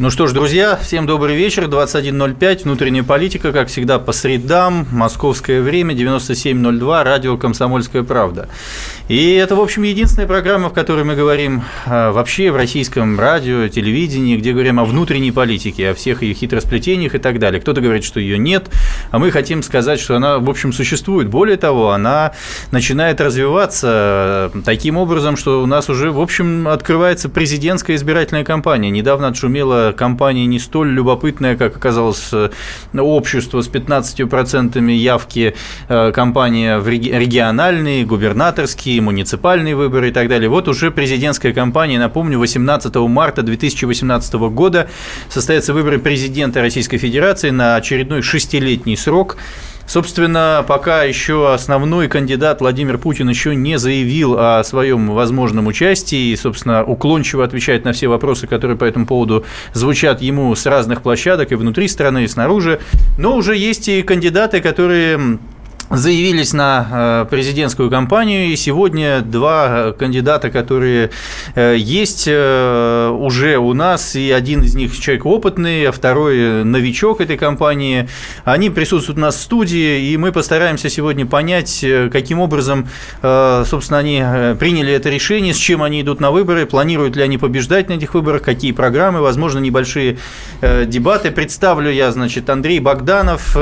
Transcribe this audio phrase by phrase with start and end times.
[0.00, 1.64] Ну что ж, друзья, всем добрый вечер.
[1.64, 8.48] 21.05, внутренняя политика, как всегда, по средам, московское время, 97.02, радио «Комсомольская правда».
[9.08, 13.66] И это, в общем, единственная программа, в которой мы говорим а, вообще в российском радио,
[13.66, 17.60] телевидении, где говорим о внутренней политике, о всех ее хитросплетениях и так далее.
[17.60, 18.68] Кто-то говорит, что ее нет,
[19.10, 21.26] а мы хотим сказать, что она, в общем, существует.
[21.26, 22.34] Более того, она
[22.70, 28.90] начинает развиваться таким образом, что у нас уже, в общем, открывается президентская избирательная кампания.
[28.90, 32.50] Недавно отшумела компания не столь любопытная, как оказалось э,
[32.94, 35.54] общество с 15% явки,
[35.88, 40.48] э, компания в региональные, губернаторские, муниципальные выборы и так далее.
[40.48, 44.88] Вот уже президентская кампания, напомню, 18 марта 2018 года
[45.28, 49.36] состоятся выборы президента Российской Федерации на очередной шестилетний срок.
[49.88, 56.36] Собственно, пока еще основной кандидат Владимир Путин еще не заявил о своем возможном участии и,
[56.36, 61.52] собственно, уклончиво отвечает на все вопросы, которые по этому поводу звучат ему с разных площадок
[61.52, 62.80] и внутри страны, и снаружи.
[63.16, 65.38] Но уже есть и кандидаты, которые
[65.90, 71.10] заявились на э, президентскую кампанию, и сегодня два кандидата, которые
[71.54, 77.20] э, есть э, уже у нас, и один из них человек опытный, а второй новичок
[77.20, 78.08] этой кампании,
[78.44, 82.88] они присутствуют у нас в студии, и мы постараемся сегодня понять, каким образом,
[83.22, 84.22] собственно, они
[84.58, 88.14] приняли это решение, с чем они идут на выборы, планируют ли они побеждать на этих
[88.14, 90.18] выборах, какие программы, возможно, небольшие
[90.60, 91.30] дебаты.
[91.30, 93.56] Представлю я, значит, Андрей Богданов,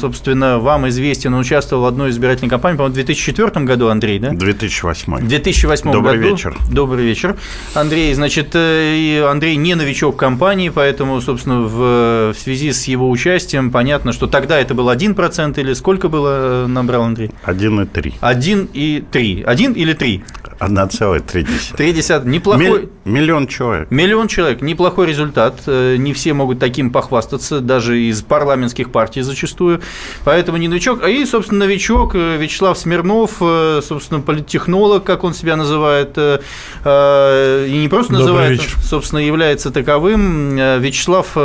[0.00, 4.30] собственно, вам известен, он участвовал в одной избирательной кампании, по-моему, в 2004 году, Андрей, да?
[4.30, 5.16] 2008.
[5.16, 6.30] В 2008 Добрый году.
[6.30, 6.56] вечер.
[6.70, 7.36] Добрый вечер.
[7.74, 13.10] Андрей, значит, э, и Андрей не новичок компании, поэтому, собственно, в, в связи с его
[13.10, 17.32] участием понятно, что тогда это был 1% или сколько было э, набрал Андрей?
[17.44, 18.14] 1,3.
[18.20, 19.42] 1,3.
[19.42, 20.24] 1 или 3?
[20.60, 21.76] 1,3.
[21.76, 22.90] 3 неплохой...
[23.06, 23.90] Миллион человек.
[23.90, 25.62] Миллион человек, неплохой результат.
[25.66, 29.80] Э, не все могут таким похвастаться, даже из парламентских партий зачастую.
[30.24, 31.02] Поэтому не новичок.
[31.02, 37.78] А и, собственно, новичок э, Вячеслав Смирнов, э, собственно, политтехнолог, как он себя называет, и
[37.80, 38.76] не просто Добрый называет, вечер.
[38.82, 40.56] собственно, является таковым.
[40.56, 41.36] Вячеслав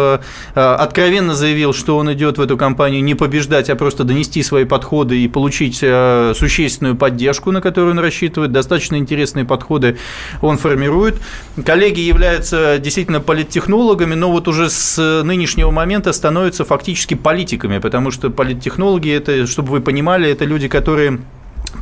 [0.54, 5.18] откровенно заявил, что он идет в эту кампанию не побеждать, а просто донести свои подходы
[5.18, 8.52] и получить существенную поддержку, на которую он рассчитывает.
[8.52, 9.98] Достаточно интересные подходы
[10.42, 11.22] он формирует.
[11.66, 18.30] Коллеги являются действительно политтехнологами, но вот уже с нынешнего момента становятся фактически политиками, потому что
[18.30, 21.20] политтехнологи, это, чтобы вы понимали, это люди, которые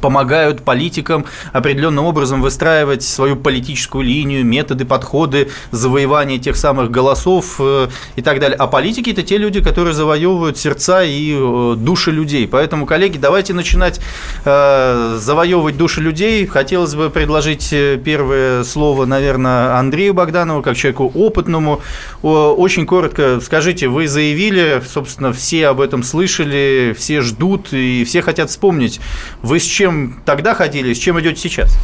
[0.02, 7.88] помогают политикам определенным образом выстраивать свою политическую линию, методы, подходы, завоевания тех самых голосов э,
[8.16, 8.58] и так далее.
[8.58, 12.48] А политики– это те люди, которые завоевывают сердца и э, души людей.
[12.48, 14.00] Поэтому, коллеги, давайте начинать
[14.46, 16.46] э, завоевывать души людей.
[16.46, 17.70] Хотелось бы предложить
[18.04, 21.82] первое слово, наверное, Андрею Богданову, как человеку опытному.
[22.22, 28.50] Очень коротко скажите, вы заявили, собственно, все об этом слышали, все ждут и все хотят
[28.50, 29.00] вспомнить.
[29.42, 31.78] Вы с чем чем тогда ходили, с чем идете сейчас?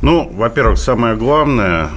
[0.00, 1.90] Ну, во-первых, самое главное,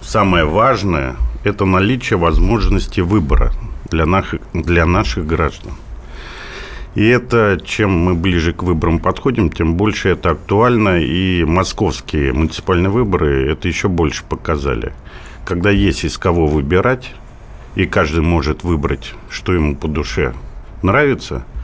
[0.00, 1.14] самое важное–
[1.44, 3.52] это наличие возможности выбора
[3.88, 5.74] для наших, для наших граждан.
[6.96, 10.98] И это, чем мы ближе к выборам подходим, тем больше это актуально.
[10.98, 14.92] И московские муниципальные выборы это еще больше показали.
[15.44, 17.14] Когда есть из кого выбирать,
[17.76, 20.32] и каждый может выбрать, что ему по душе
[20.82, 21.44] нравится–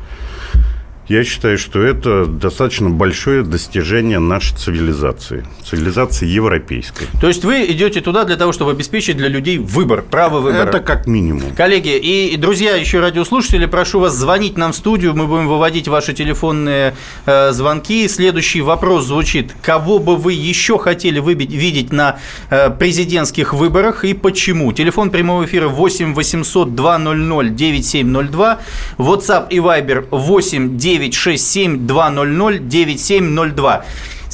[1.09, 7.07] я считаю, что это достаточно большое достижение нашей цивилизации, цивилизации европейской.
[7.21, 10.69] То есть вы идете туда для того, чтобы обеспечить для людей выбор, право выбора?
[10.69, 11.55] Это как минимум.
[11.55, 16.15] Коллеги и друзья, еще радиослушатели, прошу вас звонить нам в студию, мы будем выводить ваши
[16.15, 16.95] телефонные
[17.27, 18.09] э, звонки.
[18.09, 24.15] Следующий вопрос звучит: кого бы вы еще хотели выбить, видеть на э, президентских выборах и
[24.15, 24.73] почему?
[24.73, 28.59] Телефон прямого эфира 8 800 200 9702,
[28.99, 33.83] WhatsApp и Viber 8 9 967 200 9702.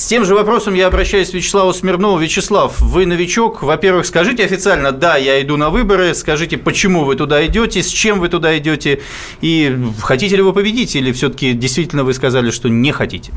[0.01, 2.17] С тем же вопросом я обращаюсь к Вячеславу Смирнову.
[2.17, 3.63] Вячеслав, вы новичок.
[3.63, 6.15] Во-первых, скажите официально, да, я иду на выборы.
[6.15, 9.01] Скажите, почему вы туда идете, с чем вы туда идете,
[9.43, 13.31] и хотите ли вы победить, или все-таки действительно вы сказали, что не хотите?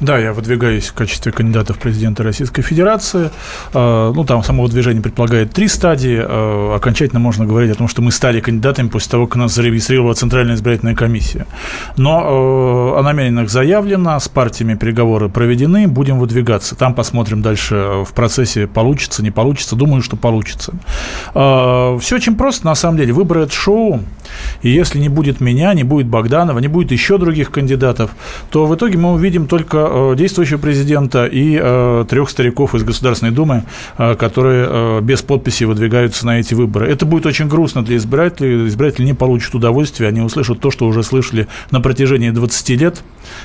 [0.00, 3.30] Да, я выдвигаюсь в качестве кандидата в президенты Российской Федерации.
[3.72, 6.18] А, ну, там само выдвижение предполагает три стадии.
[6.20, 10.14] А, окончательно можно говорить о том, что мы стали кандидатами после того, как нас зарегистрировала
[10.14, 11.46] Центральная избирательная комиссия.
[11.96, 16.74] Но а, о намерениях заявлено, с партиями переговоры проведены, будет будем выдвигаться.
[16.74, 19.76] Там посмотрим дальше в процессе, получится, не получится.
[19.76, 20.72] Думаю, что получится.
[21.34, 23.12] А, Все очень просто, на самом деле.
[23.12, 24.00] Выборы– это шоу.
[24.62, 28.10] И если не будет меня, не будет Богданова, не будет еще других кандидатов,
[28.50, 33.32] то в итоге мы увидим только э, действующего президента и э, трех стариков из Государственной
[33.32, 33.64] Думы,
[33.98, 36.90] э, которые без подписи выдвигаются на эти выборы.
[36.90, 38.66] Это будет очень грустно для избирателей.
[38.66, 43.02] Избиратели не получат удовольствия, они услышат то, что уже слышали на протяжении 20 лет.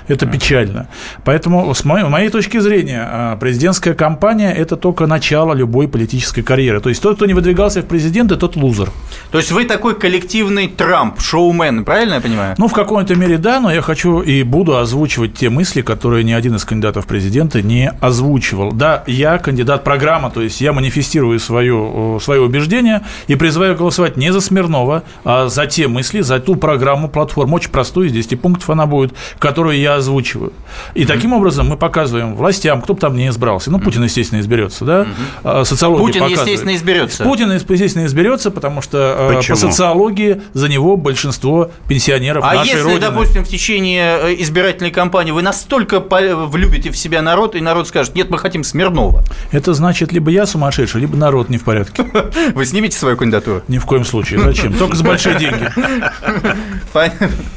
[0.08, 0.88] Это печально.
[1.26, 6.80] Поэтому, с моей, моей точки зрения, президентская кампания– это только начало любой политической карьеры.
[6.80, 8.90] То есть тот, кто не выдвигался в президенты, тот лузер.
[9.32, 12.56] То есть вы такой коллективный Трамп, шоумен, правильно я понимаю?
[12.58, 16.32] Ну, в какой-то мере да, но я хочу и буду озвучивать те мысли, которые ни
[16.32, 18.72] один из кандидатов в президенты не озвучивал.
[18.72, 24.32] Да, я кандидат программа, то есть я манифестирую свое, свое убеждение и призываю голосовать не
[24.32, 28.70] за Смирнова, а за те мысли, за ту программу, платформу, очень простую, из 10 пунктов
[28.70, 30.54] она будет, которую я озвучиваю.
[30.94, 33.72] И таким образом мы показываем властям, кто бы там не избрался.
[33.72, 35.08] Ну, Путин, естественно, изберется, да?
[35.44, 36.48] А, социология Путин, показывает.
[36.48, 37.24] естественно, изберется.
[37.24, 39.56] Путин, естественно, изберется, потому что а, Почему?
[39.56, 43.00] по социологии за него большинство пенсионеров а нашей если, Родины.
[43.00, 48.16] допустим, в течение э, избирательной кампании вы настолько влюбите в себя народ, и народ скажет,
[48.16, 49.24] нет, мы хотим Смирнова.
[49.52, 52.06] Это значит, либо я сумасшедший, либо народ не в порядке.
[52.54, 53.64] Вы снимете свою кандидатуру?
[53.68, 54.40] Ни в коем случае.
[54.40, 54.74] Зачем?
[54.78, 55.70] Только за большие деньги.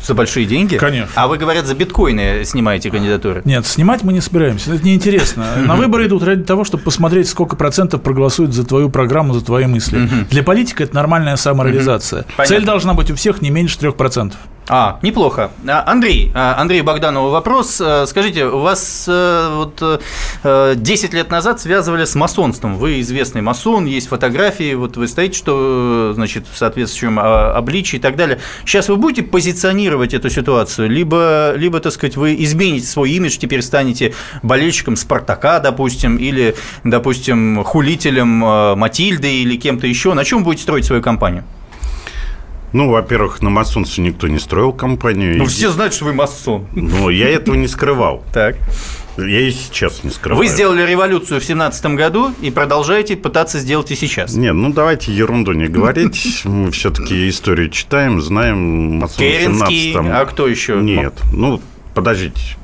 [0.02, 0.76] За большие деньги?
[0.76, 1.12] Конечно.
[1.14, 3.42] А вы, говорят, за биткоины снимаете кандидатуры?
[3.44, 4.65] Нет, снимать мы не собираемся.
[4.66, 5.46] Это неинтересно.
[5.66, 9.66] На выборы идут ради того, чтобы посмотреть, сколько процентов проголосуют за твою программу, за твои
[9.66, 10.08] мысли.
[10.30, 12.26] Для политика это нормальная самореализация.
[12.44, 14.32] Цель должна быть у всех не меньше 3%.
[14.68, 15.52] А, неплохо.
[15.66, 17.80] А, Андрей, а, Андрей Богданову вопрос.
[17.80, 19.80] А, скажите, вас э, вот
[20.42, 22.76] 10 э, лет назад связывали с масонством.
[22.76, 28.16] Вы известный масон, есть фотографии, вот вы стоите, что, значит, в соответствующем обличии и так
[28.16, 28.40] далее.
[28.64, 33.62] Сейчас вы будете позиционировать эту ситуацию, либо, либо так сказать, вы измените свой имидж, теперь
[33.62, 40.14] станете болельщиком Спартака, допустим, или, допустим, хулителем э, Матильды или кем-то еще.
[40.14, 41.44] На чем будете строить свою кампанию?
[42.72, 45.38] Ну, во-первых, на масонстве никто не строил компанию.
[45.38, 45.46] Ну, и...
[45.46, 46.66] все знают, что вы масон.
[46.74, 48.24] Ну, я этого не скрывал.
[48.32, 48.56] Так.
[49.16, 50.38] Я и сейчас не скрываю.
[50.38, 54.34] Вы сделали революцию в семнадцатом году и продолжаете пытаться сделать и сейчас.
[54.34, 56.42] Нет, ну давайте ерунду не говорить.
[56.44, 59.02] Мы все-таки историю читаем, знаем.
[59.16, 60.76] Керенский, а кто еще?
[60.76, 61.62] Нет, ну
[61.94, 62.56] подождите.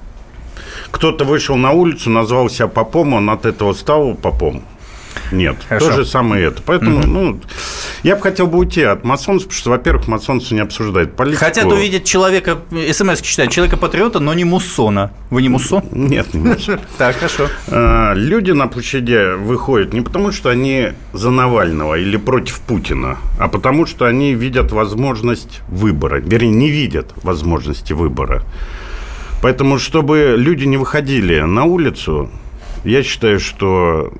[0.90, 4.62] Кто-то вышел на улицу, назвал себя попом, он от этого стал попом.
[5.30, 5.88] Нет, Хорошо.
[5.88, 6.62] то же самое это.
[6.64, 7.06] Поэтому, угу.
[7.06, 7.40] ну,
[8.02, 11.44] я бы хотел бы уйти от масонства, потому что, во-первых, масонство не обсуждает политику.
[11.44, 12.58] Хотят увидеть человека,
[12.92, 15.12] смс читать, человека-патриота, но не муссона.
[15.30, 15.84] Вы не муссон?
[15.92, 16.80] Нет, не муссон.
[16.98, 17.48] Так, хорошо.
[17.68, 23.48] А, люди на площади выходят не потому, что они за Навального или против Путина, а
[23.48, 26.20] потому, что они видят возможность выбора.
[26.20, 28.42] Вернее, не видят возможности выбора.
[29.42, 32.30] Поэтому, чтобы люди не выходили на улицу,
[32.84, 34.12] я считаю, что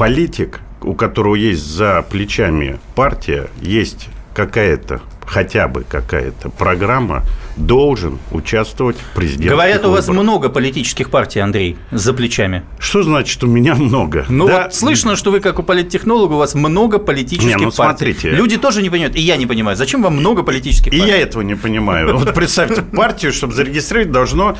[0.00, 7.22] политик, у которого есть за плечами партия, есть какая-то хотя бы какая-то программа,
[7.58, 9.92] должен участвовать в президентских Говорят, выборах.
[9.92, 12.62] у вас много политических партий, Андрей, за плечами.
[12.78, 14.24] Что значит, у меня много?
[14.30, 14.62] Ну, да?
[14.62, 18.14] вот слышно, что вы, как у политтехнолога, у вас много политических не, ну, партий.
[18.14, 18.30] Смотрите.
[18.30, 21.12] Люди тоже не понимают, и я не понимаю, зачем вам много политических и партий?
[21.12, 22.16] И я этого не понимаю.
[22.16, 24.56] Вот представьте, партию, чтобы зарегистрировать, должно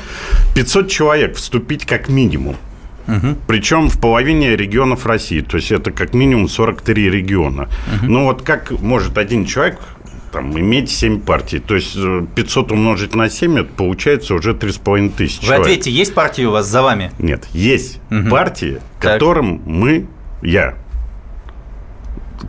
[0.53, 2.57] 500 человек вступить как минимум.
[3.07, 3.37] Угу.
[3.47, 5.41] Причем в половине регионов России.
[5.41, 7.69] То есть это как минимум 43 региона.
[7.97, 8.11] Угу.
[8.11, 9.79] Ну вот как может один человек
[10.31, 11.59] там, иметь 7 партий.
[11.59, 11.95] То есть
[12.35, 15.65] 500 э, умножить на 7, это получается уже 3,5 тысячи Вы человек.
[15.65, 17.11] ответьте, есть партии у вас за вами?
[17.19, 18.29] Нет, есть угу.
[18.29, 19.13] партии, так.
[19.13, 20.07] которым мы,
[20.41, 20.75] я,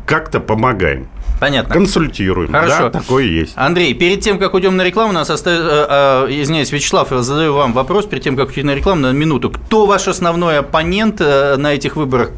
[0.06, 1.08] как-то помогаем.
[1.42, 1.74] Понятно.
[1.74, 2.52] Консультируем.
[2.52, 2.84] Хорошо.
[2.84, 3.54] Да, такое есть.
[3.56, 7.54] Андрей, перед тем, как уйдем на рекламу, нас остается, э, э, извиняюсь, Вячеслав, я задаю
[7.54, 9.50] вам вопрос, перед тем, как уйти на рекламу, на минуту.
[9.50, 12.30] Кто ваш основной оппонент э, на этих выборах?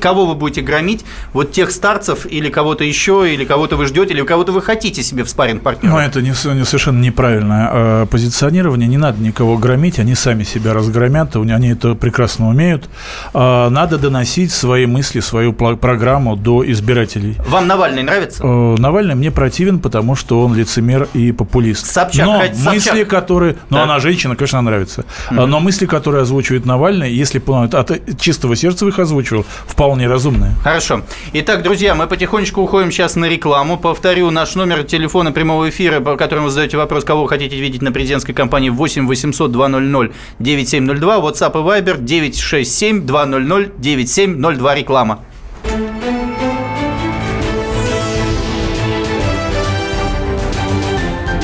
[0.00, 1.04] Кого вы будете громить?
[1.34, 5.24] Вот тех старцев или кого-то еще, или кого-то вы ждете, или кого-то вы хотите себе
[5.24, 5.92] в спарринг партнера?
[5.92, 8.88] Ну, это не, не совершенно неправильное позиционирование.
[8.88, 12.88] Не надо никого громить, они сами себя разгромят, они это прекрасно умеют.
[13.34, 17.36] Надо доносить свои мысли, свою программу до избирателей.
[17.46, 18.21] Вам Навальный нравится?
[18.22, 18.42] Нравится?
[18.44, 21.86] Э, Навальный мне противен, потому что он лицемер и популист.
[21.86, 22.74] Собчак, Но Собчак.
[22.74, 23.56] мысли, которые...
[23.70, 23.84] Ну, да.
[23.84, 25.04] она женщина, конечно, нравится.
[25.30, 25.46] Mm-hmm.
[25.46, 30.52] Но мысли, которые озвучивает Навальный, если он от чистого сердца их озвучивал, вполне разумные.
[30.62, 31.02] Хорошо.
[31.32, 33.76] Итак, друзья, мы потихонечку уходим сейчас на рекламу.
[33.78, 37.82] Повторю, наш номер телефона прямого эфира, по которому вы задаете вопрос, кого вы хотите видеть
[37.82, 45.20] на президентской кампании 8 800 200 9702, WhatsApp и Viber 967 200 9702, реклама.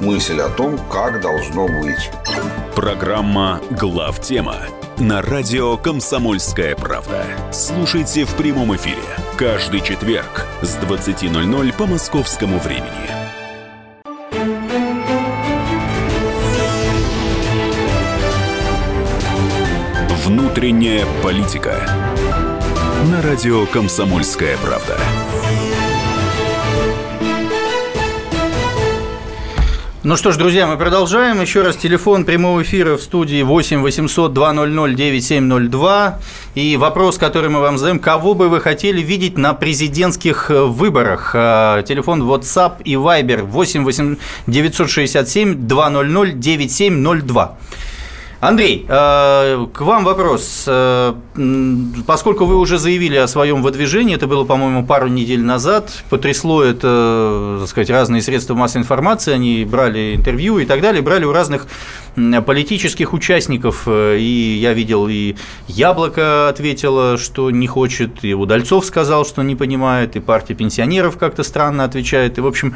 [0.00, 2.10] мысль о том, как должно быть.
[2.74, 4.56] Программа «Главтема»
[4.98, 7.24] на радио «Комсомольская правда».
[7.52, 9.02] Слушайте в прямом эфире
[9.36, 13.10] каждый четверг с 20.00 по московскому времени.
[20.24, 21.80] Внутренняя политика.
[23.10, 24.98] На радио «Комсомольская правда».
[30.10, 31.40] Ну что ж, друзья, мы продолжаем.
[31.40, 36.18] Еще раз телефон прямого эфира в студии 8 800 200 9702.
[36.56, 41.30] И вопрос, который мы вам задаем, кого бы вы хотели видеть на президентских выборах?
[41.36, 44.16] А, телефон WhatsApp и Viber 8
[44.48, 47.56] 967 200 9702.
[48.40, 50.64] Андрей, э, к вам вопрос.
[50.66, 51.14] Э,
[52.06, 57.58] поскольку вы уже заявили о своем выдвижении, это было, по-моему, пару недель назад, потрясло это,
[57.60, 61.66] так сказать, разные средства массовой информации, они брали интервью и так далее, брали у разных
[62.46, 65.36] политических участников, э, и я видел, и
[65.68, 71.42] Яблоко ответило, что не хочет, и Удальцов сказал, что не понимает, и партия пенсионеров как-то
[71.42, 72.74] странно отвечает, и, в общем,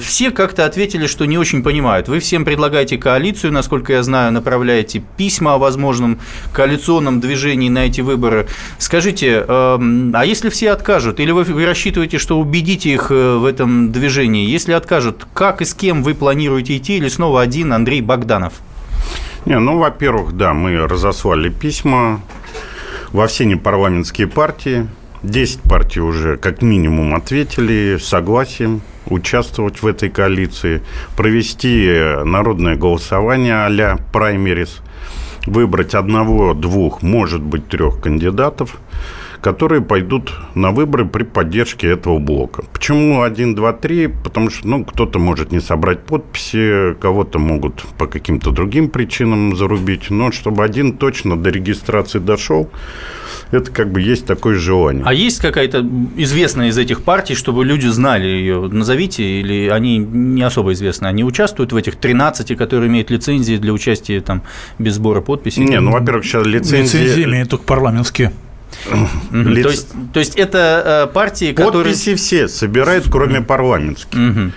[0.00, 2.08] все как-то ответили, что не очень понимают.
[2.08, 6.18] Вы всем предлагаете коалицию, насколько я знаю, направляете письма о возможном
[6.52, 8.46] коалиционном движении на эти выборы.
[8.78, 13.92] Скажите, эм, а если все откажут, или вы рассчитываете, что убедите их э, в этом
[13.92, 14.48] движении?
[14.48, 18.61] Если откажут, как и с кем вы планируете идти, или снова один Андрей Богданов?
[19.44, 22.20] Не, ну, во-первых, да, мы разослали письма
[23.10, 24.86] во все непарламентские партии.
[25.22, 30.82] Десять партий уже как минимум ответили согласием участвовать в этой коалиции,
[31.16, 31.88] провести
[32.24, 34.80] народное голосование а-ля праймерис,
[35.46, 38.76] выбрать одного, двух, может быть, трех кандидатов,
[39.42, 42.62] которые пойдут на выборы при поддержке этого блока.
[42.72, 44.06] Почему один, два, три?
[44.06, 50.10] Потому что ну, кто-то может не собрать подписи, кого-то могут по каким-то другим причинам зарубить.
[50.10, 52.70] Но чтобы один точно до регистрации дошел,
[53.50, 55.02] это как бы есть такое желание.
[55.04, 55.84] А есть какая-то
[56.16, 58.68] известная из этих партий, чтобы люди знали ее?
[58.68, 61.06] Назовите, или они не особо известны?
[61.06, 64.42] Они участвуют в этих 13, которые имеют лицензии для участия там
[64.78, 65.64] без сбора подписей?
[65.64, 66.98] Не, ну, во-первых, сейчас лицензии...
[66.98, 68.32] Лицензии имеют только парламентские.
[69.32, 69.64] Лиц...
[69.64, 71.92] То, есть, то есть это э, партии, которые...
[71.94, 74.18] Подписи все собирают, кроме парламентских.
[74.18, 74.52] Угу.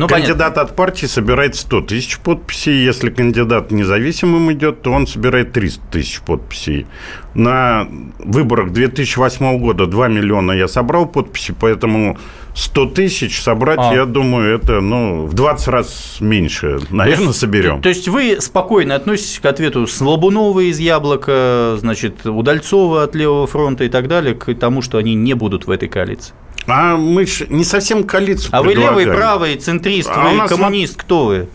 [0.00, 0.62] Ну, кандидат понятно.
[0.62, 2.82] от партии собирает 100 тысяч подписей.
[2.82, 6.86] Если кандидат независимым идет, то он собирает 300 тысяч подписей.
[7.34, 7.86] На
[8.18, 12.16] выборах 2008 года 2 миллиона я собрал подписи, поэтому
[12.54, 13.94] 100 тысяч собрать, а.
[13.94, 17.76] я думаю, это ну, в 20 раз меньше, наверное, то есть, соберем.
[17.76, 23.46] То, то есть вы спокойно относитесь к ответу Слабунова из Яблока, значит, Удальцова от Левого
[23.46, 26.32] фронта и так далее, к тому, что они не будут в этой коалиции?
[26.66, 28.94] А мы же не совсем коалицию А предлагаем.
[28.94, 31.04] вы левый, правый, центрист, а вы коммунист, см...
[31.04, 31.48] кто вы?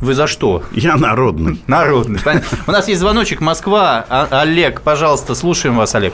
[0.00, 0.64] Вы за что?
[0.72, 1.62] Я народный.
[1.68, 2.20] Народный.
[2.66, 4.04] У нас есть звоночек Москва.
[4.08, 6.12] А, Олег, пожалуйста, слушаем вас, Олег.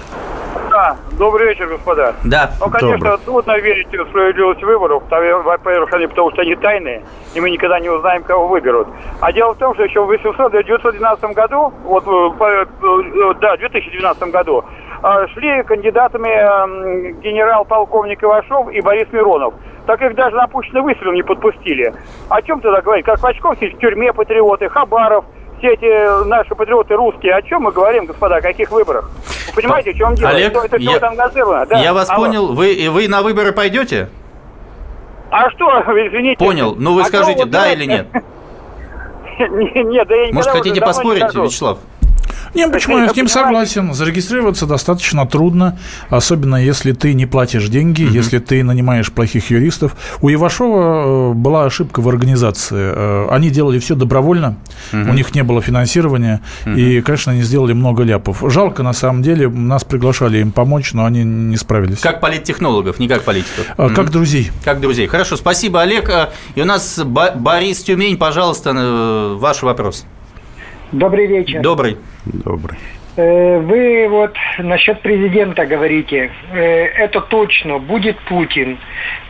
[0.78, 2.14] Да, добрый вечер, господа.
[2.23, 2.50] Да.
[2.61, 3.18] Ну, конечно, Добрый.
[3.25, 7.02] трудно верить в справедливость выборов, во-первых, они потому что они тайные,
[7.35, 8.87] и мы никогда не узнаем, кого выберут.
[9.20, 14.30] А дело в том, что еще в 1912 году, вот, э, э, да, в 2012
[14.30, 14.64] году,
[15.02, 19.54] э, шли кандидатами эм, генерал-полковник Ивашов и Борис Миронов.
[19.87, 21.92] Так их даже на пушечный выстрел не подпустили.
[22.28, 23.04] О чем тогда говорить?
[23.04, 25.25] Как Вачков в тюрьме патриоты, Хабаров–
[25.59, 29.11] все эти наши патриоты русские, о чем мы говорим, господа, о каких выборах?
[29.49, 30.31] Вы понимаете, в чем дело?
[30.31, 30.99] Олег, это, это я,
[31.67, 31.79] да.
[31.79, 32.27] я вас Алло.
[32.27, 32.55] понял.
[32.55, 34.09] Вы, вы на выборы пойдете?
[35.31, 36.38] А что, извините.
[36.38, 36.75] Понял.
[36.77, 38.07] Ну вы а скажите, да или нет?
[39.38, 41.79] Нет, да я Может, хотите поспорить, Вячеслав?
[42.55, 43.93] Не, почему я с ним согласен.
[43.95, 45.78] Зарегистрироваться достаточно трудно,
[46.09, 48.12] особенно если ты не платишь деньги, угу.
[48.12, 49.97] если ты нанимаешь плохих юристов.
[50.21, 52.93] У Ивашова э, была ошибка в организации.
[52.95, 54.57] Э, они делали все добровольно,
[54.93, 55.11] угу.
[55.11, 56.75] у них не было финансирования, угу.
[56.75, 58.43] и, конечно, они сделали много ляпов.
[58.50, 62.00] Жалко, на самом деле, нас приглашали им помочь, но они не справились.
[62.00, 63.67] Как политтехнологов, не как политиков.
[63.76, 64.50] А, как друзей.
[64.64, 65.07] Как друзей.
[65.07, 66.09] Хорошо, спасибо, Олег.
[66.09, 68.73] Э, и у нас Борис Тюмень, пожалуйста,
[69.38, 70.05] ваш вопрос.
[70.92, 71.61] Добрый вечер.
[71.61, 71.99] Добрый.
[72.25, 72.78] Добрый.
[73.16, 76.30] Э, вы вот насчет президента говорите.
[76.52, 78.78] Э, это точно будет Путин.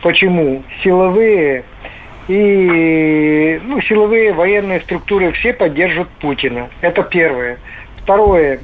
[0.01, 0.63] Почему?
[0.83, 1.65] Силовые
[2.29, 6.69] и ну, силовые военные структуры все поддержат Путина.
[6.81, 7.57] Это первое.
[8.03, 8.61] Второе.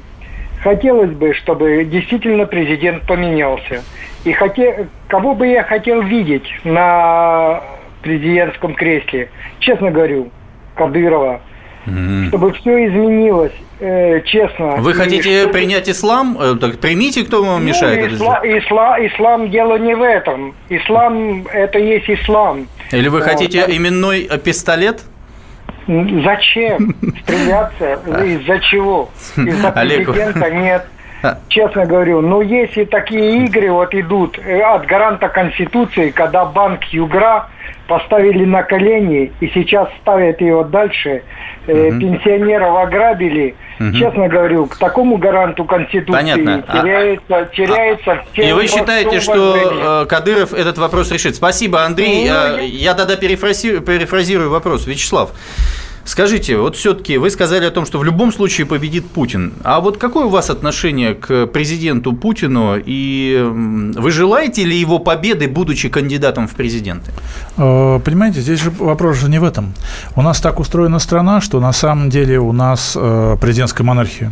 [0.62, 3.82] хотелось бы, чтобы действительно президент поменялся.
[4.24, 4.88] И хоте...
[5.08, 7.62] кого бы я хотел видеть на
[8.02, 10.30] президентском кресле, честно говорю,
[10.76, 11.40] Кадырова,
[11.86, 12.28] mm-hmm.
[12.28, 14.76] чтобы все изменилось, э, честно.
[14.76, 15.52] Вы хотите что...
[15.52, 16.36] принять ислам?
[16.40, 18.40] Э, так примите, кто вам ну, мешает исла...
[18.44, 19.06] исла...
[19.06, 20.54] Ислам дело не в этом.
[20.68, 22.68] Ислам– это есть ислам.
[22.92, 23.28] Или вы вот.
[23.28, 25.02] хотите именной пистолет?
[25.86, 27.94] Зачем стреляться?
[28.24, 29.10] Из-за чего?
[29.36, 30.86] Из-за президента нет.
[31.48, 37.48] Честно говорю, но если такие игры вот идут э, от гаранта Конституции, когда банк Югра
[37.86, 41.22] поставили на колени и сейчас ставят его дальше,
[41.66, 41.74] угу.
[41.74, 43.92] пенсионеров ограбили, угу.
[43.92, 46.64] честно говорю, к такому гаранту Конституции Понятно.
[46.72, 51.36] теряется, а, теряется а, И вы считаете, что э, Кадыров этот вопрос решит?
[51.36, 52.28] Спасибо, Андрей.
[52.28, 52.60] Ну, я...
[52.60, 54.86] я тогда перефразирую, перефразирую вопрос.
[54.86, 55.30] Вячеслав,
[56.06, 59.52] Скажите, вот все-таки вы сказали о том, что в любом случае победит Путин.
[59.64, 62.76] А вот какое у вас отношение к президенту Путину?
[62.86, 67.10] И вы желаете ли его победы, будучи кандидатом в президенты?
[67.56, 69.74] Э, понимаете, здесь же вопрос же не в этом.
[70.14, 74.30] У нас так устроена страна, что на самом деле у нас э, президентская монархия.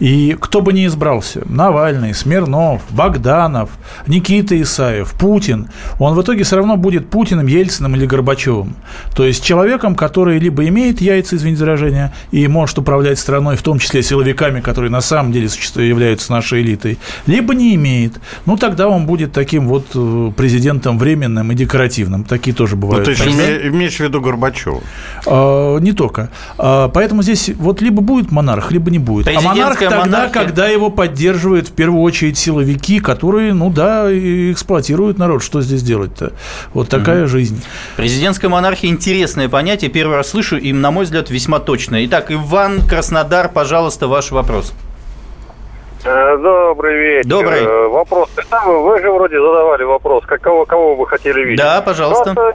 [0.00, 3.70] И кто бы ни избрался, Навальный, Смирнов, Богданов,
[4.06, 5.68] Никита Исаев, Путин,
[5.98, 8.76] он в итоге все равно будет Путиным, Ельциным или Горбачевым.
[9.14, 13.78] То есть человеком, который либо имеет яйца, извините выражение, и может управлять страной, в том
[13.78, 18.14] числе силовиками, которые на самом деле являются нашей элитой, либо не имеет.
[18.46, 22.24] Ну, тогда он будет таким вот э, президентом временным и декоративным.
[22.24, 23.06] Такие тоже бывают.
[23.06, 23.30] Ну, ты же
[23.68, 24.80] имеешь в виду Горбачева?
[25.26, 26.30] А, не только.
[26.58, 29.28] А, поэтому здесь вот либо будет монарх, либо не будет.
[29.28, 29.32] А
[29.66, 30.32] монарх тогда, монархия.
[30.32, 35.42] когда его поддерживают в первую очередь силовики, которые, ну да, эксплуатируют народ.
[35.42, 36.32] Что здесь делать-то?
[36.74, 37.28] Вот такая угу.
[37.28, 37.62] жизнь.
[37.96, 39.90] Президентская монархия– интересное понятие.
[39.90, 42.04] Первый раз слышу, и, на мой взгляд, весьма точное.
[42.06, 44.72] Итак, Иван Краснодар, пожалуйста, ваш вопрос.
[46.04, 47.28] Э, добрый вечер.
[47.28, 47.62] Добрый.
[47.62, 48.30] Э, вопрос.
[48.66, 51.58] Вы же вроде задавали вопрос, какого, кого вы хотели видеть.
[51.58, 52.32] Да, пожалуйста.
[52.32, 52.54] Просто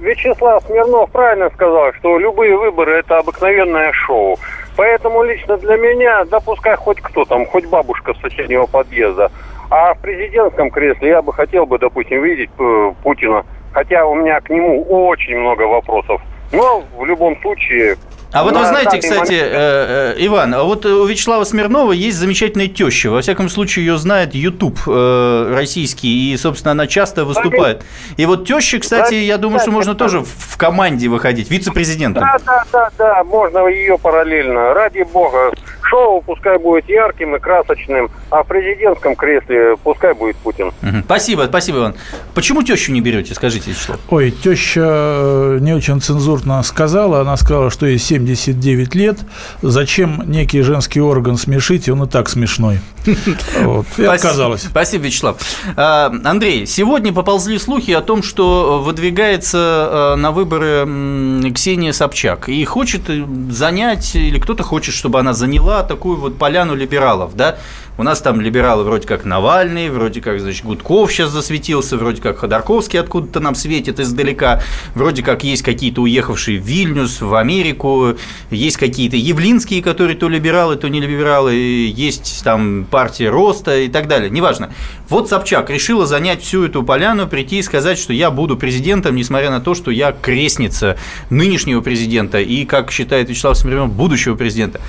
[0.00, 4.38] Вячеслав Смирнов правильно сказал, что любые выборы– это обыкновенное шоу.
[4.76, 9.30] Поэтому лично для меня, да хоть кто там, хоть бабушка с соседнего подъезда.
[9.70, 13.44] А в президентском кресле я бы хотел бы, допустим, видеть э, Путина.
[13.72, 16.20] Хотя у меня к нему очень много вопросов.
[16.52, 17.96] Но в любом случае
[18.34, 22.66] а вот вы знаете, кстати, э, э, Иван, а вот у Вячеслава Смирнова есть замечательная
[22.66, 23.10] теща.
[23.10, 27.84] Во всяком случае, ее знает YouTube э, российский, и, собственно, она часто выступает.
[28.16, 32.24] И вот теща, кстати, я думаю, что можно тоже в команде выходить, вице-президентом.
[32.24, 34.74] Да, да, да, да, можно ее параллельно.
[34.74, 35.52] Ради бога,
[35.94, 40.68] шоу пускай будет ярким и красочным, а в президентском кресле пускай будет Путин.
[40.82, 41.02] Угу.
[41.04, 41.94] Спасибо, спасибо, Иван.
[42.34, 44.00] Почему тещу не берете, скажите, Вячеслав?
[44.10, 47.20] Ой, теща э, не очень цензурно сказала.
[47.20, 49.18] Она сказала, что ей 79 лет.
[49.62, 52.80] Зачем некий женский орган смешить, он и так смешной.
[53.62, 53.86] Вот.
[53.98, 54.62] И отказалась.
[54.62, 55.36] Спасибо, Вячеслав.
[55.76, 62.64] А, Андрей, сегодня поползли слухи о том, что выдвигается э, на выборы Ксения Собчак и
[62.64, 63.02] хочет
[63.50, 67.58] занять, или кто-то хочет, чтобы она заняла такую вот поляну либералов, да,
[67.96, 72.38] у нас там либералы вроде как Навальный, вроде как, значит, Гудков сейчас засветился, вроде как
[72.38, 74.62] Ходорковский откуда-то нам светит издалека,
[74.96, 78.16] вроде как есть какие-то уехавшие в Вильнюс, в Америку,
[78.50, 84.08] есть какие-то Явлинские, которые то либералы, то не либералы, есть там партия Роста и так
[84.08, 84.72] далее, неважно.
[85.08, 89.50] Вот Собчак решила занять всю эту поляну, прийти и сказать, что я буду президентом, несмотря
[89.50, 90.96] на то, что я крестница
[91.30, 94.80] нынешнего президента и, как считает Вячеслав Смирнов, будущего президента.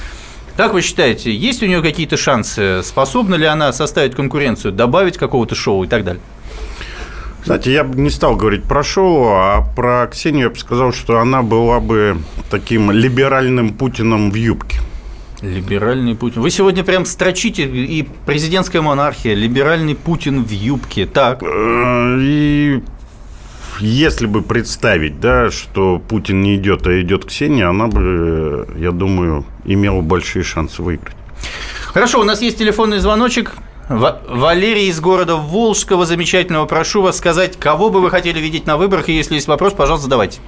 [0.58, 2.82] Как вы считаете, есть у нее какие-то шансы?
[2.84, 6.22] Способна ли она составить конкуренцию, добавить какого-то шоу и так далее?
[7.42, 11.20] Кстати, я бы не стал говорить про шоу, а про Ксению я бы сказал, что
[11.20, 12.18] она была бы
[12.50, 14.80] таким либеральным Путиным в юбке.
[15.42, 16.42] Либеральный Путин.
[16.42, 21.06] Вы сегодня прям строчите и президентская монархия, либеральный Путин в юбке.
[21.06, 21.44] Так.
[21.44, 22.82] Э, и
[23.80, 29.46] если бы представить, да, что Путин не идет, а идет Ксения, она бы, я думаю,
[29.64, 31.16] имела большие шансы выиграть.
[31.94, 33.54] Хорошо, у нас есть телефонный звоночек.
[33.88, 36.66] Валерий из города Волжского, замечательного.
[36.66, 40.06] Прошу вас сказать, кого бы вы хотели видеть на выборах, и если есть вопрос, пожалуйста,
[40.06, 40.40] задавайте.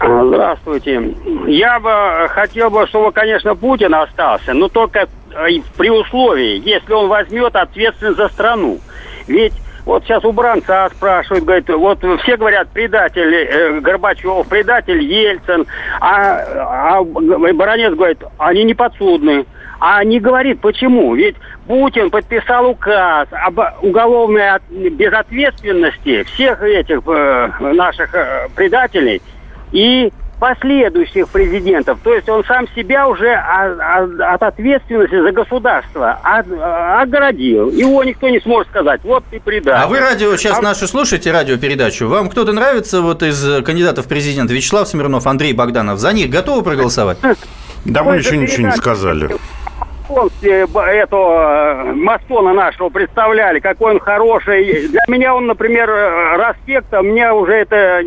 [0.00, 1.14] Здравствуйте.
[1.48, 7.08] Я бы хотел бы, чтобы, конечно, Путин остался, но только э, при условии, если он
[7.08, 8.78] возьмет ответственность за страну.
[9.26, 9.54] Ведь
[9.88, 15.66] вот сейчас у Бранца спрашивают, говорит, вот все говорят, предатель э, Горбачев, предатель Ельцин,
[15.98, 19.46] а, а Баранец говорит, они не подсудны.
[19.80, 21.14] А не говорит, почему.
[21.14, 29.22] Ведь Путин подписал указ об уголовной безответственности всех этих э, наших э, предателей.
[29.72, 31.98] И последующих президентов.
[32.02, 36.12] То есть он сам себя уже от ответственности за государство
[37.00, 37.70] оградил.
[37.70, 39.82] Его никто не сможет сказать, вот ты предатель.
[39.82, 40.62] А вы радио сейчас а...
[40.62, 42.08] наши слушаете, радиопередачу?
[42.08, 44.54] Вам кто-то нравится вот из кандидатов в президенты?
[44.54, 45.98] Вячеслав Смирнов, Андрей Богданов.
[45.98, 47.18] За них готовы проголосовать?
[47.84, 49.30] Да мы еще ничего не сказали
[50.08, 54.88] полностью этого э, Мастона нашего представляли, какой он хороший.
[54.88, 58.02] Для меня он, например, э, Распект, а мне уже это э,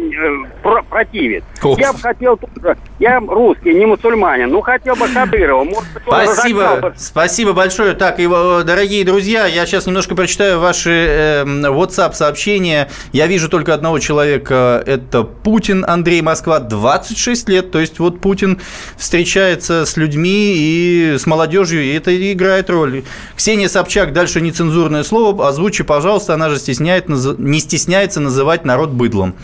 [0.90, 1.44] противит.
[1.64, 1.80] Ух.
[1.80, 5.64] Я бы хотел тоже, я русский, не мусульманин, ну хотел бы Кадырова.
[5.64, 7.94] Может Спасибо, спасибо большое.
[7.94, 12.90] Так, и, дорогие друзья, я сейчас немножко прочитаю ваши э, WhatsApp сообщения.
[13.12, 18.60] Я вижу только одного человека, это Путин Андрей Москва, 26 лет, то есть вот Путин
[18.98, 23.04] встречается с людьми и с молодежью, это играет роль.
[23.36, 29.36] Ксения Собчак, дальше нецензурное слово, озвучи, пожалуйста, она же стесняет, не стесняется называть народ быдлом.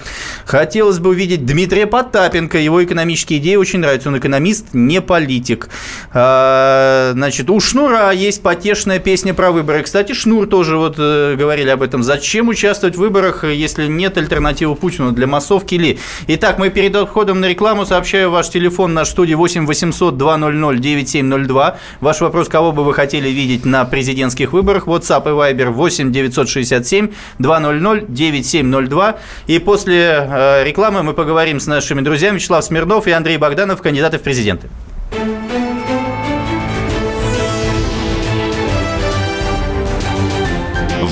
[0.46, 5.70] Хотелось бы увидеть Дмитрия Потапенко, его экономические идеи очень нравятся, он экономист, не политик.
[6.14, 9.84] А, значит, у Шнура есть потешная песня про выборы.
[9.84, 12.04] Кстати, Шнур тоже вот э, говорили об этом.
[12.04, 16.00] Зачем участвовать в выборах, если нет альтернативы Путину для массовки ли?
[16.28, 21.78] Итак, мы перед отходом на рекламу сообщаю ваш телефон на студии 8 800 200 9702.
[22.02, 24.86] Ваш вопрос вопрос, кого бы вы хотели видеть на президентских выборах.
[24.86, 29.15] WhatsApp и Viber 8 967 200 9702.
[29.47, 34.19] И после э, рекламы мы поговорим с нашими друзьями Вячеслав Смирнов и Андрей Богданов, кандидаты
[34.19, 34.69] в президенты.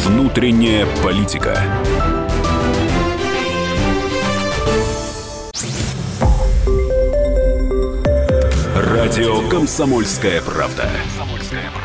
[0.05, 1.57] Внутренняя политика.
[8.75, 10.89] Радио «Комсомольская правда».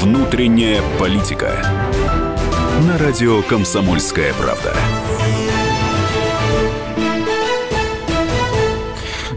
[0.00, 1.62] Внутренняя политика.
[2.88, 4.74] На радио Комсомольская правда.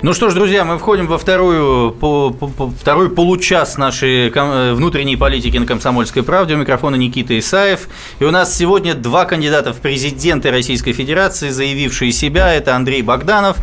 [0.04, 5.15] Ну что ж, друзья, мы входим во вторую, по, по, второй получас нашей ком, внутренней
[5.15, 6.56] политики на «Комсомольской правде».
[6.56, 7.88] У микрофона Никита Исаев.
[8.19, 12.54] И у нас сегодня два кандидата в президенты Российской Федерации, заявившие себя.
[12.54, 13.58] Это Андрей Богданов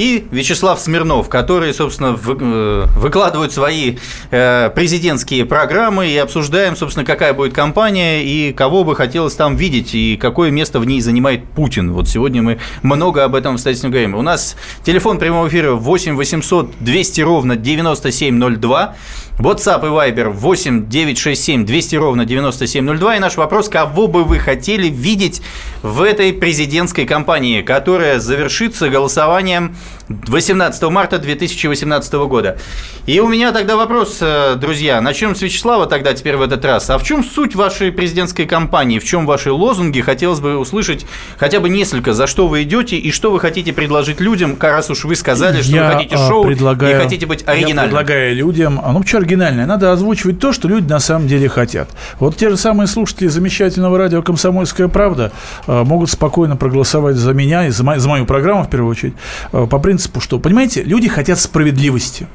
[0.00, 3.98] и Вячеслав Смирнов, которые, собственно, э, выкладывают свои
[4.30, 9.94] э, президентские программы и обсуждаем, собственно, какая будет кампания и кого бы хотелось там видеть,
[9.94, 11.92] и какое место в ней занимает Путин.
[11.92, 14.14] Вот сегодня мы много об этом, кстати, говорим.
[14.14, 18.94] У нас телефон прямого эфира 8 800 200 ровно 9702.
[19.40, 23.16] WhatsApp и Viber 8 967 200 ровно 9702.
[23.16, 25.40] И наш вопрос, кого бы вы хотели видеть
[25.82, 29.76] в этой президентской кампании, которая завершится голосованием
[30.08, 32.58] 18 марта 2018 года.
[33.06, 36.90] И у меня тогда вопрос, э, друзья, начнем с Вячеслава тогда теперь в этот раз.
[36.90, 38.98] А в чем суть вашей президентской кампании?
[38.98, 40.00] В чем ваши лозунги?
[40.00, 41.06] Хотелось бы услышать
[41.38, 45.04] хотя бы несколько, за что вы идете и что вы хотите предложить людям, раз уж
[45.04, 47.76] вы сказали, что я вы хотите а, шоу предлагаю, и хотите быть оригинальным.
[47.76, 51.48] Я предлагаю людям, а ну что оригинальное, надо озвучивать то, что люди на самом деле
[51.48, 51.88] хотят.
[52.18, 55.32] Вот те же самые слушатели замечательного радио «Комсомольская правда»
[55.66, 59.14] э, могут спокойно проголосовать за меня и за мою, программу, в первую очередь,
[59.52, 62.26] э, по принципу, что, понимаете, люди хотят справедливости.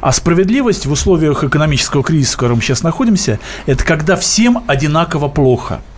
[0.00, 5.28] А справедливость в условиях экономического кризиса, в котором мы сейчас находимся, это когда всем одинаково
[5.28, 5.80] плохо–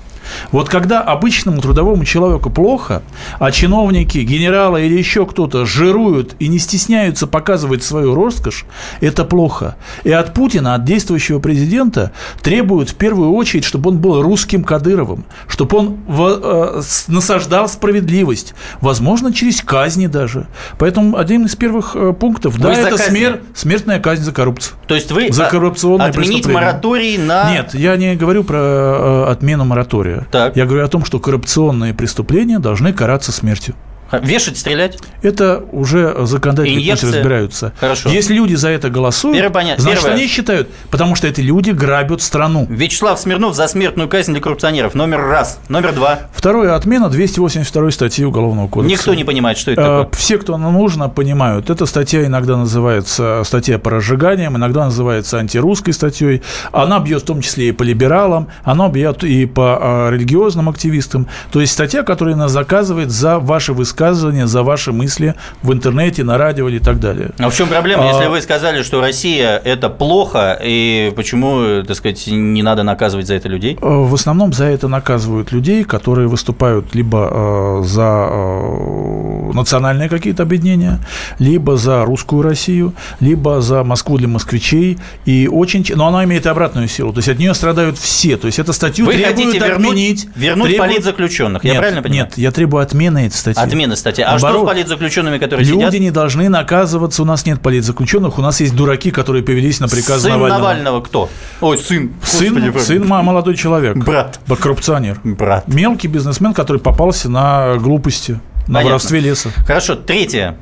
[0.53, 3.03] вот когда обычному трудовому человеку плохо,
[3.38, 8.64] а чиновники, генералы или еще кто-то жируют и не стесняются показывать свою роскошь,
[9.01, 9.77] это плохо.
[10.05, 12.12] И от Путина, от действующего президента
[12.43, 18.55] требуют в первую очередь, чтобы он был русским Кадыровым, чтобы он в, э, насаждал справедливость,
[18.81, 20.47] возможно, через казни даже.
[20.79, 24.77] Поэтому один из первых э, пунктов, вы да, это смер, смертная казнь за коррупцию.
[24.87, 27.53] То есть вы за коррупционное отменить мораторий на...
[27.53, 30.19] Нет, я не говорю про э, отмену моратория.
[30.30, 30.56] Так.
[30.56, 33.74] Я говорю о том, что коррупционные преступления должны караться смертью.
[34.12, 34.99] Вешать, стрелять?
[35.23, 37.73] Это уже законодатели пусть разбираются.
[37.79, 38.09] Хорошо.
[38.11, 40.16] Если люди за это голосуют, Первое, значит, Первое.
[40.16, 42.66] они считают, потому что эти люди грабят страну.
[42.68, 44.94] Вячеслав Смирнов за смертную казнь для коррупционеров.
[44.94, 45.61] Номер раз.
[45.68, 46.20] Номер два.
[46.35, 46.75] Второе.
[46.75, 48.92] Отмена 282 статьи Уголовного кодекса.
[48.92, 50.18] Никто не понимает, что это такое.
[50.18, 51.70] Все, кто нужно, понимают.
[51.70, 56.42] Эта статья иногда называется статья по разжиганиям, иногда называется антирусской статьей.
[56.73, 61.29] Она бьет в том числе и по либералам, она бьет и по а, религиозным активистам.
[61.53, 66.25] То есть статья, которая нас заказывает за ваши высказывания высказывания, за ваши мысли в интернете,
[66.25, 67.31] на радио и так далее.
[67.39, 68.31] А в чем проблема, если а...
[68.31, 73.49] вы сказали, что Россия– это плохо, и почему, так сказать, не надо наказывать за это
[73.49, 73.79] людей?
[73.81, 80.43] Э, в основном за это наказывают людей, которые выступают либо э, за э, национальные какие-то
[80.45, 80.99] объединения,
[81.39, 84.99] либо за русскую Россию, либо за Москву для москвичей.
[85.27, 85.85] И очень...
[85.95, 87.13] Но она имеет обратную силу.
[87.13, 88.37] То есть от нее страдают все.
[88.37, 90.29] То есть эту статью Вы требуют хотите отменить.
[90.35, 90.95] Вернуть требуют...
[90.95, 92.25] политзаключенных, я нет, правильно понимаю?
[92.25, 93.63] Нет, я требую отмены этой статьи.
[93.63, 94.24] Отмены статьи.
[94.24, 95.92] А Наоборот, что с политзаключенными, которые люди сидят?
[95.92, 97.22] Люди не должны наказываться.
[97.22, 100.59] У нас нет политзаключенных, у нас есть дураки, которые повелись на приказ сын Навального.
[100.59, 101.29] Навального кто?
[101.61, 102.12] Ой, сын.
[102.22, 103.96] Сын, Господи, сын молодой человек.
[103.96, 104.40] Брат.
[104.61, 105.20] Коррупционер.
[105.24, 105.68] Брат.
[105.68, 108.88] Мелкий бизнесмен, который попался на глупости, на Понятно.
[108.88, 109.50] воровстве леса.
[109.66, 110.57] Хорошо, третье.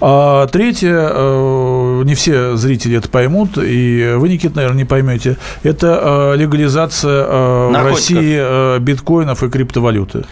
[0.00, 6.32] А, третье, э, не все зрители это поймут, и вы, Никита, наверное, не поймете, это
[6.34, 10.24] э, легализация э, в России биткоинов и криптовалюты.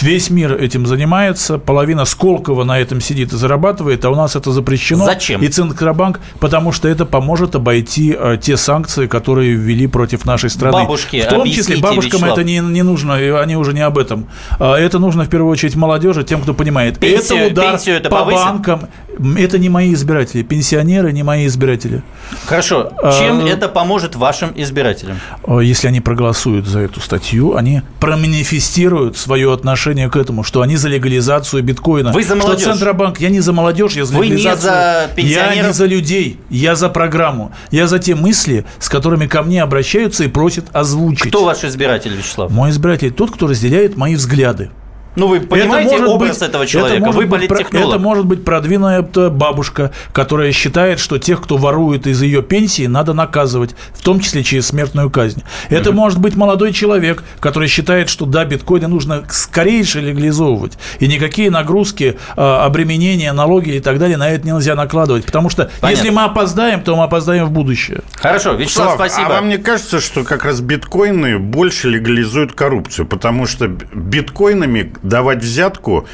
[0.00, 4.52] Весь мир этим занимается, половина Сколково на этом сидит и зарабатывает, а у нас это
[4.52, 5.04] запрещено.
[5.04, 5.42] Зачем?
[5.42, 10.78] И Центробанк, потому что это поможет обойти те санкции, которые ввели против нашей страны.
[10.78, 12.32] Бабушки, В том числе бабушкам Вячеслав.
[12.32, 14.26] это не, не нужно, они уже не об этом.
[14.58, 16.98] А это нужно в первую очередь молодежи, тем, кто понимает.
[16.98, 18.40] Пенсию, это удар пенсию это по повысит?
[18.44, 18.88] банкам, банкам.
[19.36, 20.42] Это не мои избиратели.
[20.42, 22.02] Пенсионеры не мои избиратели.
[22.46, 22.92] Хорошо.
[23.18, 25.18] Чем а, это поможет вашим избирателям?
[25.44, 30.76] А, если они проголосуют за эту статью, они проманифестируют свое отношение к этому, что они
[30.76, 32.12] за легализацию биткоина.
[32.12, 32.62] Вы за молодежь.
[32.62, 34.54] Что Центробанк, я не за молодежь, я за Вы легализацию.
[34.54, 35.56] не за пенсионеров?
[35.56, 37.52] Я не за людей, я за программу.
[37.70, 41.28] Я за те мысли, с которыми ко мне обращаются и просят озвучить.
[41.28, 42.52] Кто ваш избиратель, Вячеслав?
[42.52, 44.70] Мой избиратель тот, кто разделяет мои взгляды.
[45.18, 47.02] Ну, вы понимаете это образ быть, этого человека?
[47.02, 47.88] Это вы быть, политтехнолог.
[47.88, 53.14] Это может быть продвинутая бабушка, которая считает, что тех, кто ворует из ее пенсии, надо
[53.14, 55.42] наказывать, в том числе через смертную казнь.
[55.70, 55.98] Это угу.
[55.98, 62.16] может быть молодой человек, который считает, что да, биткоины нужно скорейше легализовывать, и никакие нагрузки,
[62.36, 65.88] а, обременения, налоги и так далее на это нельзя накладывать, потому что Понятно.
[65.88, 68.02] если мы опоздаем, то мы опоздаем в будущее.
[68.14, 69.26] Хорошо, Вячеслав, Слав, спасибо.
[69.26, 75.42] А вам не кажется, что как раз биткоины больше легализуют коррупцию, потому что биткоинами давать
[75.42, 76.06] взятку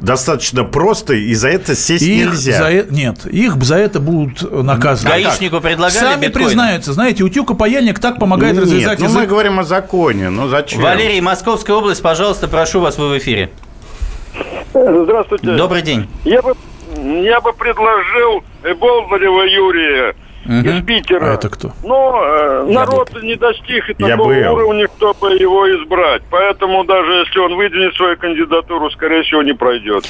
[0.00, 2.58] достаточно просто, и за это сесть их нельзя.
[2.58, 5.10] За, э, нет, их за это будут наказаны.
[5.10, 6.46] Гаишнику предлагали Сами биткоины?
[6.48, 6.92] признаются.
[6.92, 9.20] Знаете, утюг и паяльник так помогает нет, развязать ну язык.
[9.20, 10.80] мы говорим о законе, ну зачем?
[10.80, 13.50] Валерий, Московская область, пожалуйста, прошу вас, вы в эфире.
[14.72, 15.46] Здравствуйте.
[15.52, 16.08] Добрый день.
[16.24, 16.54] Я бы,
[16.96, 20.68] я бы предложил Болдырева Юрия угу.
[20.68, 21.32] из Питера.
[21.32, 21.72] А это кто?
[21.82, 26.22] Но э, народ не достиг такого уровня, чтобы его избрать.
[26.30, 30.04] Поэтому даже если он выдвинет свою кандидатуру, скорее всего, не пройдет.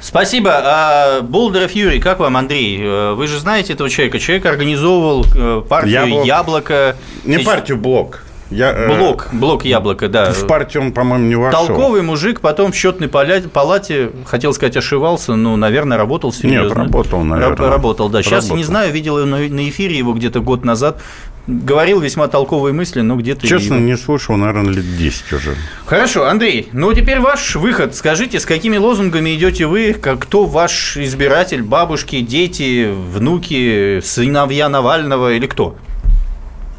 [0.00, 0.50] Спасибо.
[0.64, 2.80] А Болдырев Юрий, как вам, Андрей?
[2.82, 4.18] Э, Вы же знаете этого человека.
[4.18, 6.26] Человек организовывал э, партию Яблок.
[6.26, 6.96] «Яблоко».
[7.24, 8.24] Не партию «Блок».
[8.52, 10.32] Я, э, Блок, блок яблоко, да.
[10.32, 11.66] В партию он, по-моему, не вошел.
[11.66, 16.68] Толковый мужик, потом в счетной палате, хотел сказать, ошивался, ну, наверное, работал серьезно.
[16.68, 17.68] Нет, работал, наверное.
[17.68, 18.22] Работал, да.
[18.22, 18.56] Сейчас Работал.
[18.56, 21.00] не знаю, видел его на эфире его где-то год назад.
[21.48, 23.46] Говорил весьма толковые мысли, но где-то...
[23.46, 23.84] Честно, его...
[23.84, 25.56] не слушал, наверное, лет 10 уже.
[25.86, 27.96] Хорошо, Андрей, ну теперь ваш выход.
[27.96, 29.92] Скажите, с какими лозунгами идете вы?
[29.92, 31.62] Кто ваш избиратель?
[31.62, 35.76] Бабушки, дети, внуки, сыновья Навального или кто?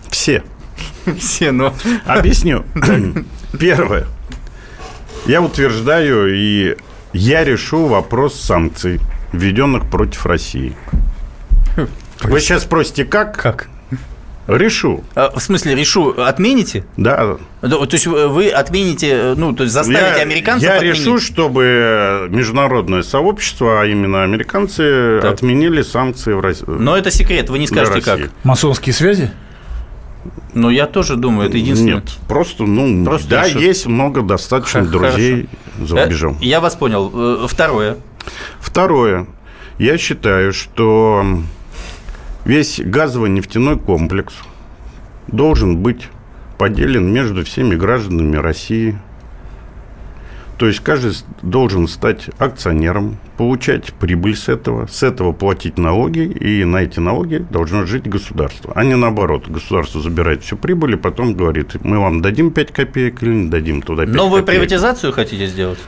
[0.10, 0.44] Все.
[1.20, 1.74] Все, но...
[2.06, 2.64] Объясню.
[3.60, 4.06] Первое.
[5.26, 6.76] Я утверждаю, и
[7.14, 9.00] я решу вопрос санкций,
[9.32, 10.76] введенных против России.
[12.22, 13.38] Вы сейчас спросите, как?
[13.38, 13.70] Как?
[14.48, 15.06] Решу.
[15.16, 16.84] А, в смысле, решу, отмените?
[16.98, 17.38] Да.
[17.62, 20.98] То есть вы отмените, ну, то есть заставите я, американцев Я отменить?
[21.00, 25.36] решу, чтобы международное сообщество, а именно американцы, Так.
[25.36, 26.66] отменили санкции в России.
[26.68, 28.20] Но это секрет, вы не скажете как.
[28.44, 29.32] Масонские связи?
[30.54, 31.96] Ну, я тоже думаю, это единственное.
[31.96, 33.62] Нет, просто, ну, Просто да, решил.
[33.62, 35.50] есть много достаточно Х- друзей
[35.82, 36.38] за Э, рубежом.
[36.42, 37.12] Я вас понял.
[37.14, 37.98] Э, Второе.
[38.60, 39.26] Второе.
[39.80, 41.26] Я считаю, что
[42.46, 44.34] весь газово-нефтяной комплекс
[45.28, 46.08] должен быть
[46.58, 48.98] поделен между всеми гражданами России.
[50.58, 56.64] То есть каждый должен стать акционером, получать прибыль с этого, с этого платить налоги, и
[56.64, 58.72] на эти налоги должно жить государство.
[58.76, 59.48] А не наоборот.
[59.48, 63.82] Государство забирает всю прибыль и потом говорит, мы вам дадим 5 копеек или не дадим
[63.82, 64.60] туда 5 Но вы копеек.
[64.60, 65.80] приватизацию хотите сделать?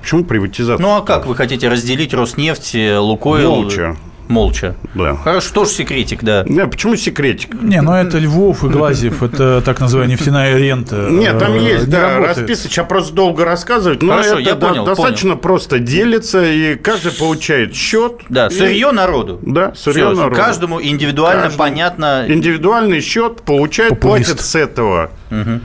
[0.00, 0.82] Почему приватизация?
[0.82, 3.50] Ну, а как вы хотите разделить Роснефть, э, Лукойл?
[3.50, 3.96] Молча.
[4.28, 4.74] Молча.
[4.94, 5.16] Да.
[5.16, 6.44] Хорошо, тоже секретик, да.
[6.46, 7.54] Не, почему секретик?
[7.62, 11.08] Не, ну это Львов и Глазьев, это так называемая нефтяная рента.
[11.10, 12.70] Нет, там Э, есть, да, расписок.
[12.70, 14.02] Сейчас просто долго рассказывать.
[14.02, 18.22] Но Хорошо, это я понял, достаточно просто делится, и каждый получает счет.
[18.28, 19.38] Да, сырье народу.
[19.42, 20.34] Да, сырье народу.
[20.36, 22.24] Каждому индивидуально понятно.
[22.28, 25.10] Индивидуальный счет получает, платит с этого.
[25.30, 25.58] э,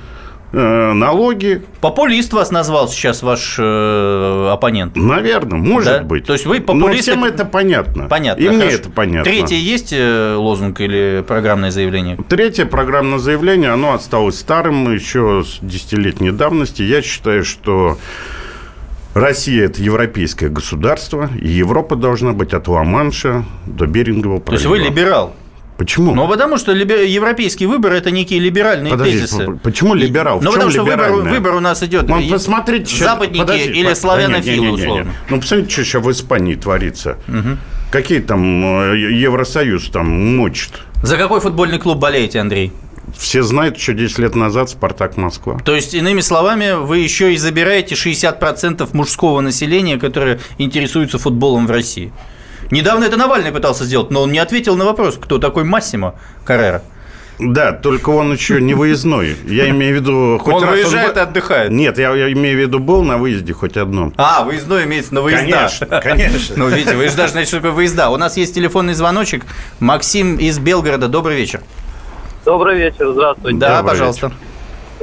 [0.52, 1.62] налоги.
[1.82, 4.96] Популист вас назвал сейчас ваш э, оппонент.
[4.96, 6.04] Наверное, может да?
[6.04, 6.26] быть.
[6.26, 7.08] То есть вы популист.
[7.08, 8.08] Но всем это понятно.
[8.08, 8.42] Понятно.
[8.42, 9.24] И мне это понятно.
[9.24, 12.18] Третье есть э, лозунг или программное заявление?
[12.28, 16.82] Третье программное заявление, оно осталось старым еще с десятилетней давности.
[16.82, 17.98] Я считаю, что
[19.14, 24.64] Россия– это европейское государство, и Европа должна быть от Ла-Манша до Берингового пролива.
[24.64, 25.36] То есть вы либерал?
[25.80, 26.14] Почему?
[26.14, 29.58] Ну, потому что европейский выбор– это некие либеральные Подожди, тезисы.
[29.64, 30.42] Почему либерал?
[30.42, 33.98] Ну, потому что выбор, выбор у нас идет Вон, посмотрите, западники подожди, или под...
[33.98, 35.14] славянофилы, не, не, не, не, условно.
[35.30, 37.18] Ну, посмотрите, что сейчас в Испании творится.
[37.30, 37.58] Угу.
[37.92, 40.82] Какие там э, Евросоюз там мочит.
[41.02, 42.74] За какой футбольный клуб болеете, Андрей?
[43.18, 45.60] Все знают, что 10 лет назад «Спартак Москва».
[45.64, 51.72] То есть, иными словами, вы еще и забираете 60% мужского населения, которое интересуется футболом в
[51.72, 52.12] России.
[52.72, 56.84] Недавно это Навальный пытался сделать, но он не ответил на вопрос, кто такой Массимо Каррера.
[57.40, 59.36] Да, только он еще не выездной.
[59.46, 60.40] Я имею в виду...
[60.44, 61.18] Хоть он выезжает он...
[61.18, 61.72] и отдыхает.
[61.72, 64.14] Нет, я, я имею в виду, был на выезде хоть одном.
[64.18, 65.46] А, выездной имеется на выезда.
[65.46, 66.56] Конечно, конечно.
[66.58, 68.10] Ну, видите, выезда, значит, что такое выезда.
[68.10, 69.46] У нас есть телефонный звоночек.
[69.80, 71.08] Максим из Белгорода.
[71.08, 71.62] Добрый вечер.
[72.44, 73.58] Добрый вечер, здравствуйте.
[73.58, 74.28] Да, Добрый пожалуйста.
[74.28, 74.50] Вечер.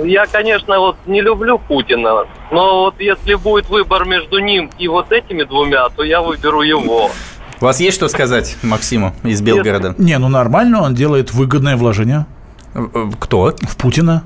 [0.05, 5.11] Я, конечно, вот не люблю Путина, но вот если будет выбор между ним и вот
[5.11, 7.11] этими двумя, то я выберу его.
[7.61, 9.95] У вас есть что сказать Максиму из Белгорода?
[9.99, 12.27] Не, ну нормально, он делает выгодное вложение.
[12.75, 13.55] Э, кто?
[13.63, 14.25] В Путина.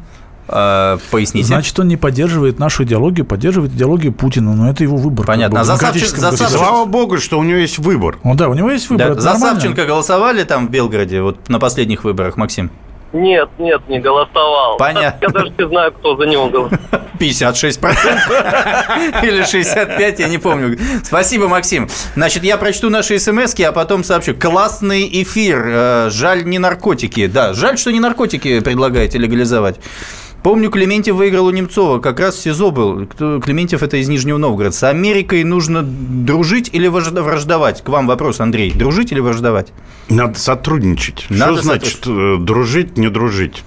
[0.52, 1.46] А, поясните.
[1.46, 4.54] Значит, он не поддерживает нашу идеологию, поддерживает идеологию Путина.
[4.54, 5.26] Но это его выбор.
[5.26, 5.60] Понятно.
[5.60, 6.64] А за, Савченко, за Савченко...
[6.64, 8.18] Слава богу, что у него есть выбор.
[8.24, 9.14] Ну да, у него есть выбор.
[9.14, 9.60] Да, за нормально.
[9.60, 12.70] Савченко голосовали там в Белгороде вот на последних выборах, Максим?
[13.12, 14.76] Нет, нет, не голосовал.
[14.76, 15.18] Понятно.
[15.20, 16.80] Я даже не знаю, кто за него голосовал.
[17.18, 20.78] 56% или 65%, я не помню.
[21.02, 21.88] Спасибо, Максим.
[22.14, 24.34] Значит, я прочту наши смс а потом сообщу.
[24.34, 25.64] Классный эфир.
[25.66, 27.26] Э, жаль, не наркотики.
[27.26, 29.80] Да, жаль, что не наркотики предлагаете легализовать.
[30.42, 33.06] Помню, Клементьев выиграл у Немцова, как раз в СИЗО был.
[33.06, 34.74] Клементьев это из Нижнего Новгорода.
[34.74, 37.82] С Америкой нужно дружить или враждовать?
[37.82, 38.72] К вам вопрос, Андрей.
[38.72, 39.72] Дружить или враждовать?
[40.08, 41.26] Надо сотрудничать.
[41.28, 42.40] Надо Что значит сотруд...
[42.40, 43.62] Э, дружить, не дружить?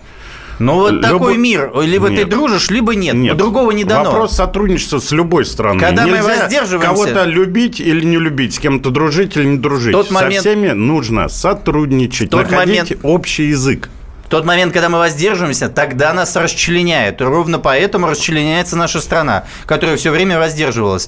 [0.59, 1.01] Ну, вот Люб...
[1.03, 1.71] такой мир.
[1.81, 2.23] Либо нет.
[2.23, 3.15] ты дружишь, либо нет.
[3.15, 3.37] нет.
[3.37, 4.05] Другого не дано.
[4.05, 5.79] Вопрос сотрудничества с любой страной.
[5.79, 6.89] Когда Нельзя мы воздерживаемся...
[6.89, 9.93] кого-то любить или не любить, с кем-то дружить или не дружить.
[9.93, 10.35] Тот момент...
[10.35, 12.99] Со всеми нужно сотрудничать, тот находить момент...
[13.03, 13.89] общий язык
[14.33, 17.21] тот момент, когда мы воздерживаемся, тогда нас расчленяет.
[17.21, 21.07] Ровно поэтому расчленяется наша страна, которая все время воздерживалась.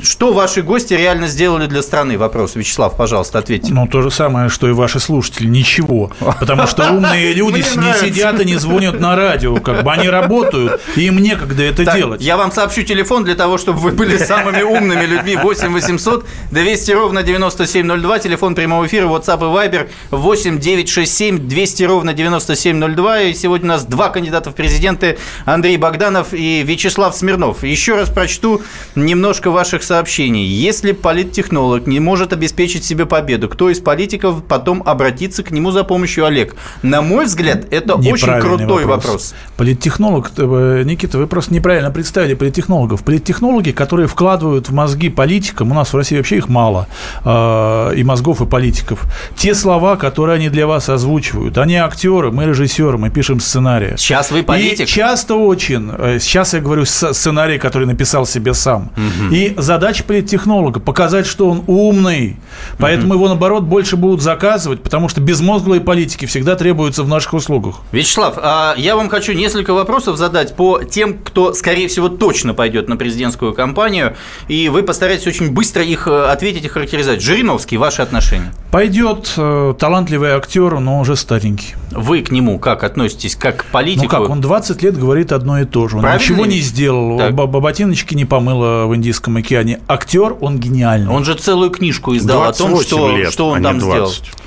[0.00, 2.16] Что ваши гости реально сделали для страны?
[2.16, 2.56] Вопрос.
[2.56, 3.72] Вячеслав, пожалуйста, ответьте.
[3.72, 5.46] Ну, то же самое, что и ваши слушатели.
[5.46, 6.10] Ничего.
[6.40, 9.56] Потому что умные люди не сидят и не звонят на радио.
[9.56, 12.22] Как бы они работают, и им некогда это делать.
[12.22, 15.36] Я вам сообщу телефон для того, чтобы вы были самыми умными людьми.
[15.36, 18.18] 8 800 200 ровно 9702.
[18.18, 23.20] Телефон прямого эфира, WhatsApp и Viber 8 967 200 ровно 9702.
[23.22, 25.18] И сегодня у нас два кандидата в президенты.
[25.44, 27.62] Андрей Богданов и Вячеслав Смирнов.
[27.62, 28.62] Еще раз прочту
[28.94, 30.44] немножко ваших сообщений.
[30.44, 35.84] Если политтехнолог не может обеспечить себе победу, кто из политиков потом обратится к нему за
[35.84, 36.54] помощью, Олег?
[36.82, 39.04] На мой взгляд, это очень крутой вопрос.
[39.04, 39.34] вопрос.
[39.56, 43.02] Политтехнолог, э, Никита, вы просто неправильно представили политтехнологов.
[43.04, 46.86] Политтехнологи, которые вкладывают в мозги политикам, у нас в России вообще их мало,
[47.24, 49.04] э, и мозгов, и политиков.
[49.36, 53.94] Те слова, которые они для вас озвучивают, они актеры, мы режиссеры, мы пишем сценарии.
[53.96, 54.86] Сейчас вы политик.
[54.86, 58.90] И часто очень, э, сейчас я говорю сценарий, который написал себе сам.
[58.96, 59.34] Угу.
[59.34, 62.36] И за задача политтехнолога– показать, что он умный.
[62.78, 67.76] Поэтому его, наоборот, больше будут заказывать, потому что безмозглые политики всегда требуются в наших услугах.
[67.90, 72.88] Вячеслав, а я вам хочу несколько вопросов задать по тем, кто, скорее всего, точно пойдет
[72.88, 74.14] на президентскую кампанию,
[74.48, 77.22] и вы постараетесь очень быстро их э, ответить и характеризовать.
[77.22, 78.52] Жириновский, ваши отношения?
[78.70, 81.74] Пойдет э, талантливый актер, но уже старенький.
[81.94, 83.36] Вы к нему как относитесь?
[83.36, 84.04] Как к политику?
[84.04, 85.96] Ну как, он 20 лет говорит одно и то же.
[85.96, 87.18] Он Правильно ничего не сделал.
[87.18, 87.34] Так.
[87.34, 89.80] Ботиночки не помыло в Индийском океане.
[89.88, 91.08] Актер, он гениальный.
[91.08, 94.14] Он же целую книжку издал о том, что, лет, что он а там 20.
[94.14, 94.41] сделал.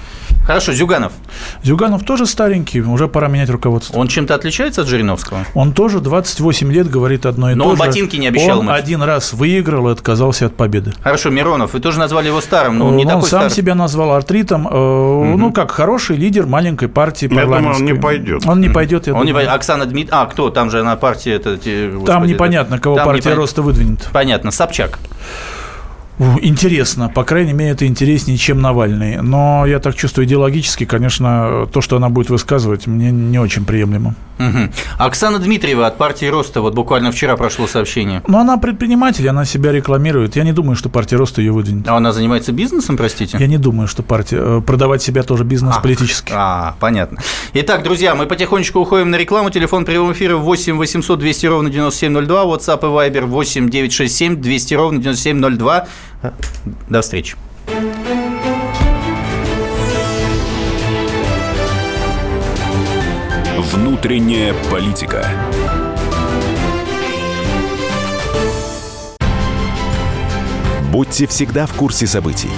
[0.45, 1.11] Хорошо, Зюганов.
[1.63, 3.97] Зюганов тоже старенький, уже пора менять руководство.
[3.97, 5.39] Он чем-то отличается от Жириновского?
[5.55, 7.77] Он тоже 28 лет говорит одно и Но то же.
[7.77, 8.75] Но он ботинки не обещал Он мыть.
[8.75, 10.93] один раз выиграл и отказался от победы.
[11.01, 13.55] Хорошо, Миронов, вы тоже назвали его старым, но он не он такой сам старый.
[13.55, 14.67] себя назвал артритом.
[14.67, 15.37] Угу.
[15.37, 18.45] Ну, как хороший лидер маленькой партии Я думаю, он не пойдет.
[18.45, 19.27] Он не пойдет, я он думаю.
[19.27, 19.53] Не пойдет.
[19.53, 20.09] Оксана Дмит...
[20.11, 20.51] А, кто?
[20.51, 21.31] Там же на партии...
[21.31, 23.35] Это, господи, Там непонятно, кого партия это...
[23.35, 24.07] роста выдвинет.
[24.13, 24.51] Понятно.
[24.51, 24.99] Собчак.
[26.17, 29.21] Интересно, по крайней мере, это интереснее, чем Навальный.
[29.21, 34.15] Но я так чувствую идеологически, конечно, то, что она будет высказывать, мне не очень приемлемо.
[34.39, 34.69] Угу.
[34.97, 38.21] Оксана Дмитриева от партии Роста, вот буквально вчера прошло сообщение.
[38.27, 40.35] Но она предприниматель, она себя рекламирует.
[40.35, 41.87] Я не думаю, что партия Роста ее выдвинет.
[41.87, 43.37] А она занимается бизнесом, простите?
[43.37, 44.37] Я не думаю, что партия...
[44.39, 46.33] Э, продавать себя тоже бизнес а, политический.
[46.35, 47.19] А, понятно.
[47.53, 49.49] Итак, друзья, мы потихонечку уходим на рекламу.
[49.49, 54.99] Телефон прямого эфира 8 800 200 ровно 9702, WhatsApp и Viber 8 967 200 ровно
[54.99, 55.87] 9702.
[56.89, 57.35] До встречи.
[63.57, 65.27] Внутренняя политика.
[70.91, 72.49] Будьте всегда в курсе событий.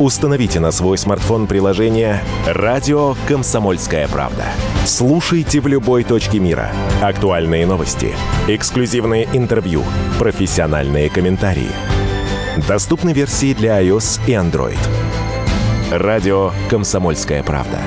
[0.00, 4.44] Установите на свой смартфон приложение «Радио Комсомольская правда».
[4.86, 6.70] Слушайте в любой точке мира.
[7.02, 8.14] Актуальные новости,
[8.48, 9.82] эксклюзивные интервью,
[10.18, 11.70] профессиональные комментарии–
[12.56, 14.78] Доступны версии для iOS и Android.
[15.90, 17.78] Радио «Комсомольская правда».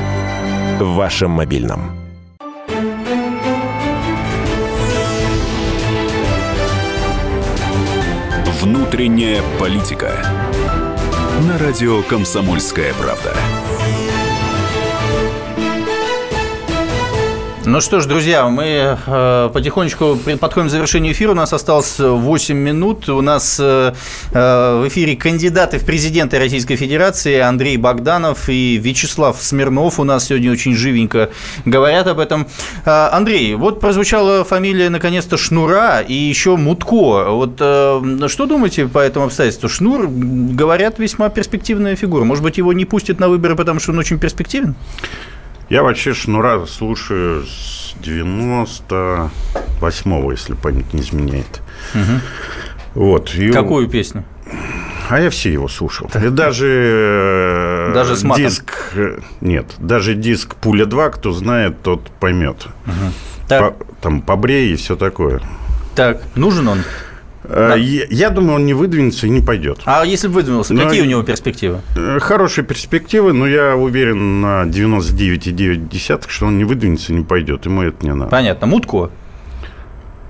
[0.79, 1.91] В вашем мобильном.
[8.59, 10.17] Внутренняя политика.
[11.47, 13.35] На радио «Комсомольская правда».
[17.67, 21.31] Ну что ж, друзья, мы э, потихонечку подходим к завершению эфира.
[21.31, 23.09] У нас осталось 8 минут.
[23.09, 23.93] У нас э,
[24.31, 29.99] э, в эфире кандидаты в президенты Российской Федерации Андрей Богданов и Вячеслав Смирнов.
[29.99, 31.31] У нас сегодня очень живенько
[31.65, 32.47] говорят об этом.
[32.85, 37.31] Андрей, вот прозвучала фамилия наконец-то Шнура и еще Мутко.
[37.31, 39.69] Вот что думаете по этому обстоятельству?
[39.69, 42.25] Шнур, говорят, весьма перспективная фигура.
[42.25, 44.75] Может быть, его не пустят на выборы, потому что он очень перспективен?
[45.69, 51.61] Я вообще Шнура слушаю с 98-го, если память не изменяет.
[51.93, 52.21] Угу.
[52.95, 53.35] Вот.
[53.35, 54.23] И Какую песню?
[55.09, 56.09] А я все его слушал.
[56.15, 58.45] И даже, э, даже с матом.
[58.45, 58.73] диск...
[59.41, 62.67] Нет, даже диск «Пуля 2», кто знает, тот поймет.
[62.87, 63.11] Угу.
[63.49, 65.41] По, там «Побрей» и все такое.
[65.95, 66.79] Так, нужен он?
[67.49, 67.75] Э, да.
[67.75, 69.79] Я, думаю, он не выдвинется и не пойдет.
[69.85, 71.81] А если бы выдвинулся, но, какие у него перспективы?
[71.95, 77.65] Э, хорошие перспективы, но я уверен на 99,9, что он не выдвинется и не пойдет.
[77.65, 78.31] Ему это не надо.
[78.31, 78.67] Понятно.
[78.67, 79.09] Мутко?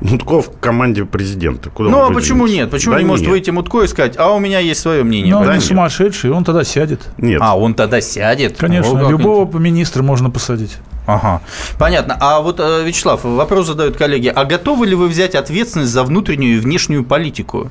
[0.02, 1.70] Мутко в команде президента.
[1.70, 2.70] Куда ну, а почему нет?
[2.70, 3.12] Почему да не нет.
[3.12, 5.34] может выйти Мутко и сказать, а у меня есть свое мнение?
[5.34, 7.08] Ну, он да не сумасшедший, он тогда сядет.
[7.18, 7.42] Нет.
[7.42, 8.58] А, он тогда сядет?
[8.58, 10.78] Конечно, О, любого министра можно посадить.
[11.08, 11.42] Ага,
[11.78, 12.18] понятно.
[12.20, 14.28] А вот, э, Вячеслав, вопрос задают коллеги.
[14.28, 17.70] А готовы ли вы взять ответственность за внутреннюю и внешнюю политику?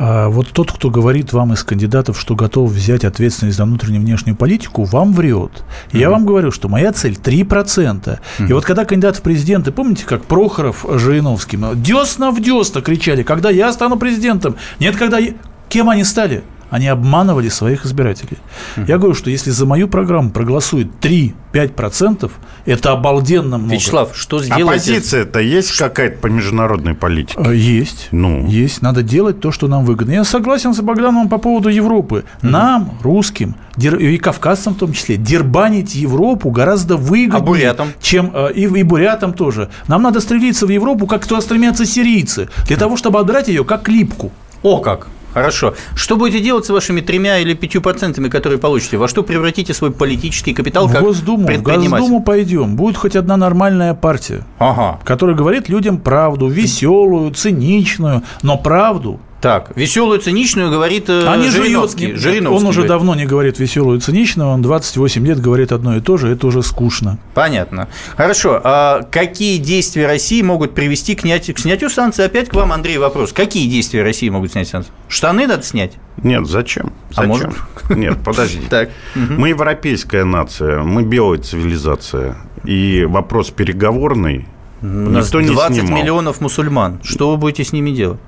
[0.00, 4.04] А вот тот, кто говорит вам из кандидатов, что готов взять ответственность за внутреннюю и
[4.04, 5.50] внешнюю политику, вам врет.
[5.90, 5.98] Mm-hmm.
[5.98, 7.48] Я вам говорю, что моя цель 3%.
[7.48, 8.48] Mm-hmm.
[8.48, 13.50] И вот когда кандидат в президенты, помните, как Прохоров Жириновским, десна в десна кричали, когда
[13.50, 14.54] я стану президентом?
[14.78, 15.32] Нет, когда я...
[15.68, 16.44] Кем они стали?
[16.70, 18.38] Они обманывали своих избирателей.
[18.76, 18.84] Uh-huh.
[18.86, 22.30] Я говорю, что если за мою программу проголосует 3-5%,
[22.66, 23.74] это обалденно много.
[23.74, 24.62] Вячеслав, что сделать?
[24.62, 27.38] Оппозиция-то есть какая-то по международной политике?
[27.38, 28.08] Э, есть.
[28.10, 28.46] Ну.
[28.46, 28.82] Есть.
[28.82, 30.12] Надо делать то, что нам выгодно.
[30.12, 32.24] Я согласен с Богдановым по поводу Европы.
[32.42, 32.48] Uh-huh.
[32.48, 37.88] Нам, русским, и кавказцам в том числе, дербанить Европу гораздо выгоднее, а бурятам?
[38.00, 39.70] чем э, и, и бурятам тоже.
[39.86, 43.88] Нам надо стремиться в Европу, как туда стремятся сирийцы, для того, чтобы отдрать ее как
[43.88, 44.32] липку.
[44.62, 45.08] О, как!
[45.34, 45.74] Хорошо.
[45.94, 48.96] Что будете делать с вашими тремя или пятью процентами, которые получите?
[48.96, 52.76] Во что превратите свой политический капитал в как Госдуму, В Госдуму пойдем.
[52.76, 54.98] Будет хоть одна нормальная партия, ага.
[55.04, 59.20] которая говорит людям правду, веселую, циничную, но правду.
[59.40, 62.06] Так, веселую циничную говорит э, Они Жириновский.
[62.06, 62.56] Жуют, Жириновский.
[62.56, 62.88] Он уже говорит.
[62.88, 66.62] давно не говорит веселую циничную, он 28 лет говорит одно и то же, это уже
[66.64, 67.18] скучно.
[67.34, 67.88] Понятно.
[68.16, 68.60] Хорошо.
[68.64, 72.24] А какие действия России могут привести к, снятию, к снятию санкций?
[72.24, 73.32] Опять к вам, Андрей, вопрос.
[73.32, 74.92] Какие действия России могут снять санкции?
[75.08, 75.92] Штаны надо снять?
[76.22, 76.92] Нет, зачем?
[77.14, 77.24] А зачем?
[77.24, 77.54] А может?
[77.90, 78.62] Нет, подожди.
[78.68, 78.90] Так.
[79.14, 82.36] Мы европейская нация, мы белая цивилизация.
[82.64, 84.46] И вопрос переговорный
[84.82, 87.00] У нас 20 миллионов мусульман.
[87.04, 88.18] Что вы будете с ними делать?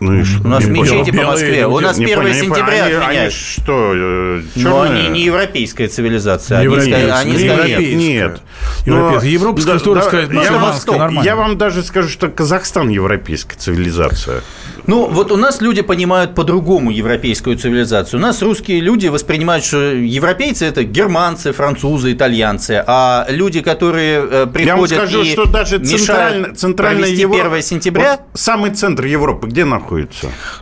[0.00, 0.44] Ну и что?
[0.44, 1.66] У нас мечети по Москве.
[1.66, 3.04] У нас 1 сентября они, отменяют.
[3.06, 6.58] Они что, э, Но они не европейская цивилизация.
[6.58, 8.40] Они, они нет, нет.
[8.84, 9.30] Европейская.
[9.30, 14.42] Европейская да, история, да, сказать, я, я вам даже скажу, что Казахстан европейская цивилизация.
[14.86, 18.20] Ну, вот у нас люди понимают по-другому европейскую цивилизацию.
[18.20, 24.66] У нас русские люди воспринимают, что европейцы– это германцы, французы, итальянцы, а люди, которые приходят
[24.66, 28.10] Я вам скажу, и что даже центральная, центральная Европа, 1 сентября…
[28.12, 29.85] Вот самый центр Европы где находится?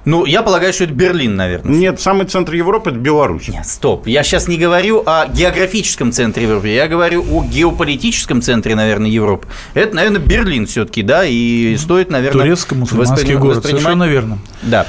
[0.05, 1.73] Ну, я полагаю, что это Берлин, наверное.
[1.75, 3.49] Нет, самый центр Европы– это Беларусь.
[3.49, 4.07] Нет, стоп.
[4.07, 9.47] Я сейчас не говорю о географическом центре Европы, я говорю о геополитическом центре, наверное, Европы.
[9.75, 12.43] Это, наверное, Берлин все-таки, да, и стоит, наверное…
[12.43, 14.39] Турецко-мусульманский город, совершенно Совершенно верно.
[14.63, 14.87] Да.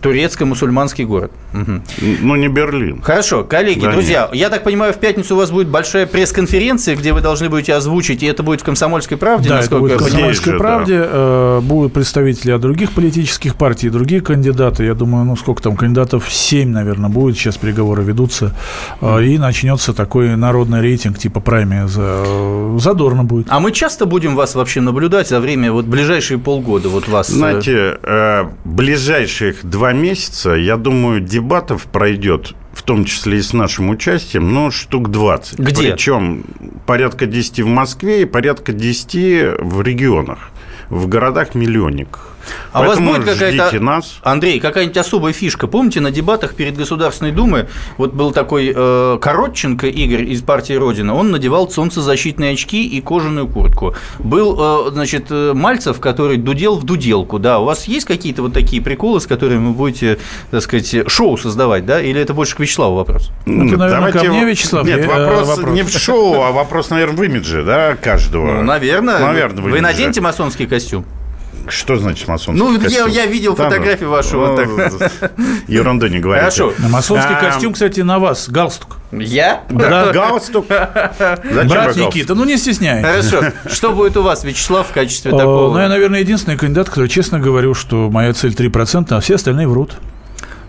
[0.00, 1.32] Турецко-мусульманский город.
[1.52, 1.82] Угу.
[2.22, 3.00] Ну, не Берлин.
[3.02, 4.40] Хорошо, коллеги, да друзья, нет.
[4.40, 8.22] я так понимаю, в пятницу у вас будет большая пресс-конференция, где вы должны будете озвучить,
[8.22, 10.98] и это будет в «Комсомольской правде», да, это будет в «Комсомольской правде».
[10.98, 11.08] Да.
[11.08, 14.84] Э, будут представители от других политических партий, другие кандидаты.
[14.84, 16.28] Я думаю, ну, сколько там кандидатов?
[16.30, 17.36] Семь, наверное, будет.
[17.36, 18.54] Сейчас переговоры ведутся.
[19.00, 21.86] Э, и начнется такой народный рейтинг типа прайме.
[21.86, 23.46] Задорно будет.
[23.50, 27.30] А мы часто будем вас вообще наблюдать за время, вот ближайшие полгода вот вас?
[27.30, 27.98] Э, Знаете,
[28.64, 34.70] ближайших два месяца, я думаю, дебатов пройдет в том числе и с нашим участием, ну,
[34.70, 35.58] штук 20.
[35.58, 35.92] Где?
[35.92, 36.44] Причем
[36.84, 40.50] порядка 10 в Москве и порядка 10 в регионах,
[40.90, 42.35] в городах-миллионниках.
[42.72, 44.18] А Поэтому у вас будет какая-то, нас.
[44.22, 45.66] Андрей, какая-нибудь особая фишка?
[45.66, 47.66] Помните, на дебатах перед Государственной Думой
[47.96, 53.48] вот был такой э, Коротченко Игорь из партии Родина, он надевал солнцезащитные очки и кожаную
[53.48, 53.94] куртку.
[54.18, 57.58] Был, э, значит, э, Мальцев, который дудел в дуделку, да.
[57.58, 60.18] У вас есть какие-то вот такие приколы, с которыми вы будете,
[60.50, 62.00] так сказать, шоу создавать, да?
[62.00, 63.30] Или это больше к Вячеславу вопрос?
[63.46, 64.18] Ну, ты, наверное, Давайте...
[64.18, 64.86] ко мне, Вячеслав.
[64.86, 68.52] Нет, вопрос, вопрос не в шоу, а вопрос, наверное, в имидже, да, каждого.
[68.52, 69.18] Ну, наверное.
[69.18, 71.04] Наверное, Вы наденете масонский костюм?
[71.68, 73.08] Что значит масонский ну, костюм?
[73.08, 74.36] Ну, я, я видел Там, фотографию вашу.
[74.36, 75.32] Ну, вот так.
[75.68, 76.50] Ерунду не говорите.
[76.50, 76.72] Хорошо.
[76.88, 78.48] Масонский а, костюм, кстати, на вас.
[78.48, 78.98] Галстук.
[79.12, 79.62] Я?
[79.70, 80.66] Да, галстук.
[80.68, 83.30] Зачем Брат Никита, ну не стесняйтесь.
[83.30, 83.52] Хорошо.
[83.70, 85.72] Что будет у вас, Вячеслав, в качестве такого?
[85.72, 89.68] Ну, я, наверное, единственный кандидат, который честно говорю, что моя цель 3%, а все остальные
[89.68, 89.98] врут.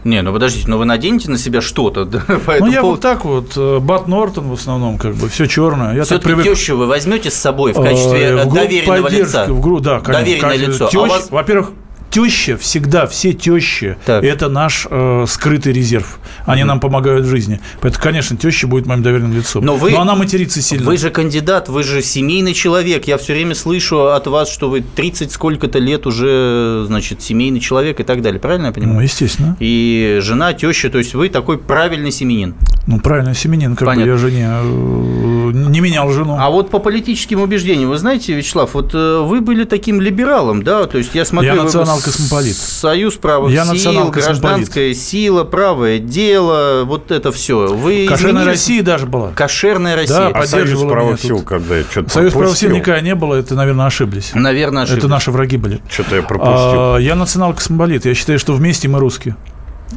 [0.07, 2.05] Не, ну подождите, но вы наденете на себя что-то?
[2.17, 2.23] Да,
[2.59, 5.95] ну, я вот так вот, э, Бат Нортон в основном, как бы, все черное.
[5.95, 6.45] Я Все-таки привык...
[6.45, 9.45] тещу вы возьмете с собой в качестве э, в доверенного лица?
[9.45, 10.23] В группу, да, конечно.
[10.23, 10.87] Доверенное лицо.
[10.87, 11.29] Тещ, а вас...
[11.29, 11.71] Во-первых,
[12.09, 16.19] теща всегда, все тещи это наш э, скрытый резерв.
[16.45, 16.69] Они угу.
[16.69, 17.59] нам помогают в жизни.
[17.81, 19.63] Поэтому, конечно, теща будет моим доверенным лицом.
[19.63, 20.85] Но, вы, Но она матерится сильно.
[20.85, 23.07] Вы же кандидат, вы же семейный человек.
[23.07, 27.99] Я все время слышу от вас, что вы 30 сколько-то лет уже, значит, семейный человек
[27.99, 28.39] и так далее.
[28.39, 28.97] Правильно я понимаю?
[28.97, 29.57] Ну, естественно.
[29.59, 32.55] И жена, теща, то есть вы такой правильный семенин.
[32.87, 34.05] Ну, правильный семенин, как Понятно.
[34.05, 36.37] бы я жене э, не менял жену.
[36.39, 40.85] А вот по политическим убеждениям, вы знаете, Вячеслав, вот э, вы были таким либералом, да?
[40.85, 41.55] То есть я смотрю...
[41.55, 42.55] Я национал-космополит.
[42.55, 47.67] Союз правых я сил, гражданская сила, правое дело, вот это все.
[47.67, 48.47] Вы Кошерная изменились?
[48.47, 49.31] Россия даже была.
[49.31, 50.17] Кошерная Россия.
[50.17, 53.55] Да, а Союз правых сил, когда я что-то Союз правых сил никогда не было, это,
[53.55, 54.31] наверное, ошиблись.
[54.33, 55.03] Наверное, ошиблись.
[55.03, 55.81] Это наши враги были.
[55.89, 56.55] Что-то я пропустил.
[56.55, 58.05] А, я национал-космополит.
[58.05, 59.35] Я считаю, что вместе мы русские.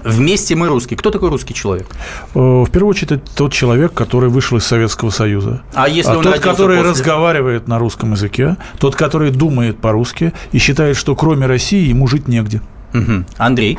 [0.05, 0.97] Вместе мы русские.
[0.97, 1.87] Кто такой русский человек?
[2.35, 5.63] Э, в первую очередь, это тот человек, который вышел из Советского Союза.
[5.75, 6.91] А если он Тот, который после...
[6.91, 12.29] разговаривает на русском языке, тот, который думает по-русски и считает, что кроме России ему жить
[12.29, 12.63] негде.
[12.95, 13.25] Угу.
[13.39, 13.79] Андрей?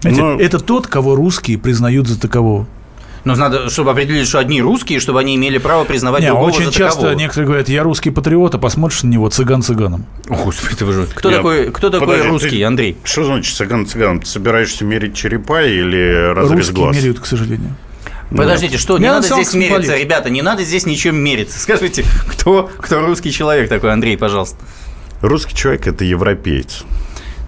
[0.00, 0.34] Знаете, Но...
[0.38, 2.66] Это тот, кого русские признают за такового.
[3.24, 6.66] Но надо, чтобы определить, что одни русские, чтобы они имели право признавать Не, другого очень
[6.66, 7.18] за часто такового.
[7.18, 10.04] некоторые говорят, я русский патриот, а посмотришь на него цыган цыганом.
[10.28, 11.06] О, Господи, вы же...
[11.14, 11.36] Кто я...
[11.38, 12.64] такой, кто такой Подожди, русский, ты...
[12.64, 12.96] Андрей?
[13.02, 14.20] Что значит цыган цыганом?
[14.20, 16.96] Ты собираешься мерить черепа или разрез Русские глаз?
[16.96, 17.74] меряют, к сожалению.
[18.30, 21.58] Подождите, что, не надо здесь мериться, ребята, не надо здесь ничем мериться.
[21.58, 24.58] Скажите, кто, кто русский человек такой, Андрей, пожалуйста?
[25.22, 26.84] Русский человек– это европеец.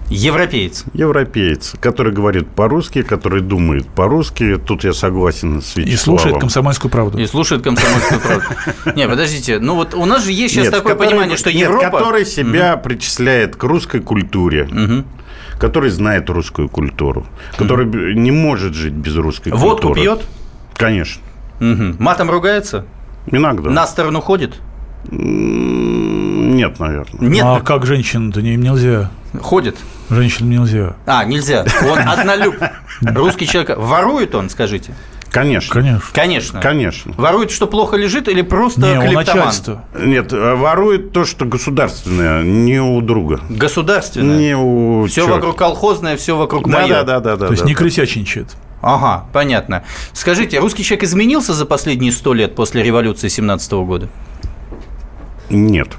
[0.09, 0.85] Европеец.
[0.93, 4.57] Европеец, который говорит по-русски, который думает по-русски.
[4.57, 5.93] Тут я согласен с Вячеславом.
[5.93, 7.17] И слушает комсомольскую правду.
[7.17, 8.47] И слушает комсомольскую правду.
[8.95, 11.97] Не, подождите, ну вот у нас же есть сейчас такое понимание, что Европа...
[11.97, 14.67] который себя причисляет к русской культуре
[15.59, 17.25] который знает русскую культуру,
[17.57, 19.71] который не может жить без русской культуры.
[19.71, 20.23] Водку пьет?
[20.75, 21.23] Конечно.
[21.59, 22.85] Матом ругается?
[23.31, 23.69] Иногда.
[23.69, 24.59] На сторону ходит?
[25.09, 27.29] Нет, наверное.
[27.29, 27.43] Нет.
[27.45, 29.09] А как женщин-то им нельзя?
[29.41, 29.77] Ходит.
[30.09, 30.95] Женщинам нельзя.
[31.05, 31.65] А, нельзя.
[31.83, 32.55] Он однолюб.
[33.01, 33.77] Русский человек.
[33.77, 34.93] Ворует он, скажите?
[35.29, 35.73] Конечно.
[35.73, 36.09] Конечно.
[36.13, 36.61] Конечно.
[36.61, 37.13] Конечно.
[37.17, 39.53] Ворует, что плохо лежит, или просто не, клептоман?
[39.99, 43.41] Нет, ворует то, что государственное, не у друга.
[43.49, 44.37] Государственное?
[44.37, 45.35] Не у Все черт.
[45.35, 46.89] вокруг колхозное, все вокруг да, мое.
[46.89, 47.45] Да, да, да, да.
[47.47, 47.79] То есть да, не да.
[47.79, 48.55] крысячничает.
[48.81, 49.83] Ага, понятно.
[50.13, 54.07] Скажите, русский человек изменился за последние сто лет после революции 17 года?
[55.49, 55.89] Нет.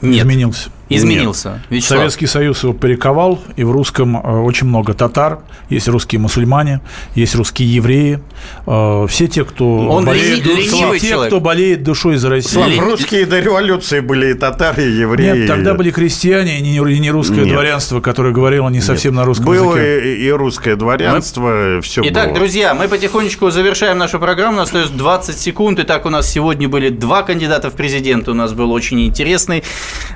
[0.00, 0.22] Нет.
[0.22, 0.70] Изменился.
[0.88, 1.62] Изменился.
[1.70, 1.84] Нет.
[1.84, 6.80] Советский Союз его перековал, и в русском э, очень много татар, есть русские мусульмане,
[7.14, 8.20] есть русские евреи,
[8.66, 12.64] э, все те, кто Он болеет, ли, все те, кто болеет душой за Россию.
[12.64, 15.40] Слав, русские до революции были и татары, и евреи.
[15.40, 17.52] Нет, тогда были крестьяне, и не, не русское Нет.
[17.52, 19.20] дворянство, которое говорило не совсем Нет.
[19.20, 20.00] на русском было языке.
[20.00, 21.82] Было и, и русское дворянство, мы...
[21.82, 22.38] все Итак, было.
[22.38, 25.80] друзья, мы потихонечку завершаем нашу программу, у нас остается 20 секунд.
[25.80, 29.62] Итак, у нас сегодня были два кандидата в президенты, у нас был очень интересный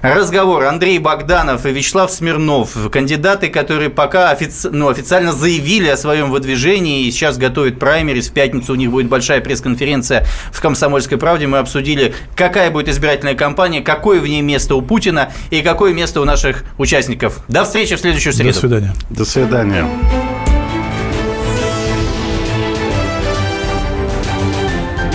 [0.01, 4.68] разговор прокурор Андрей Богданов и Вячеслав Смирнов, кандидаты, которые пока офици...
[4.70, 8.28] ну, официально заявили о своем выдвижении и сейчас готовят праймерис.
[8.28, 11.46] В пятницу у них будет большая пресс-конференция в «Комсомольской правде».
[11.46, 16.20] Мы обсудили, какая будет избирательная кампания, какое в ней место у Путина и какое место
[16.20, 17.40] у наших участников.
[17.48, 18.52] До встречи в следующую среду.
[18.52, 18.94] До свидания.
[19.10, 19.86] До свидания.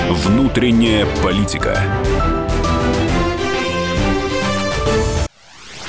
[0.09, 1.79] Внутренняя политика.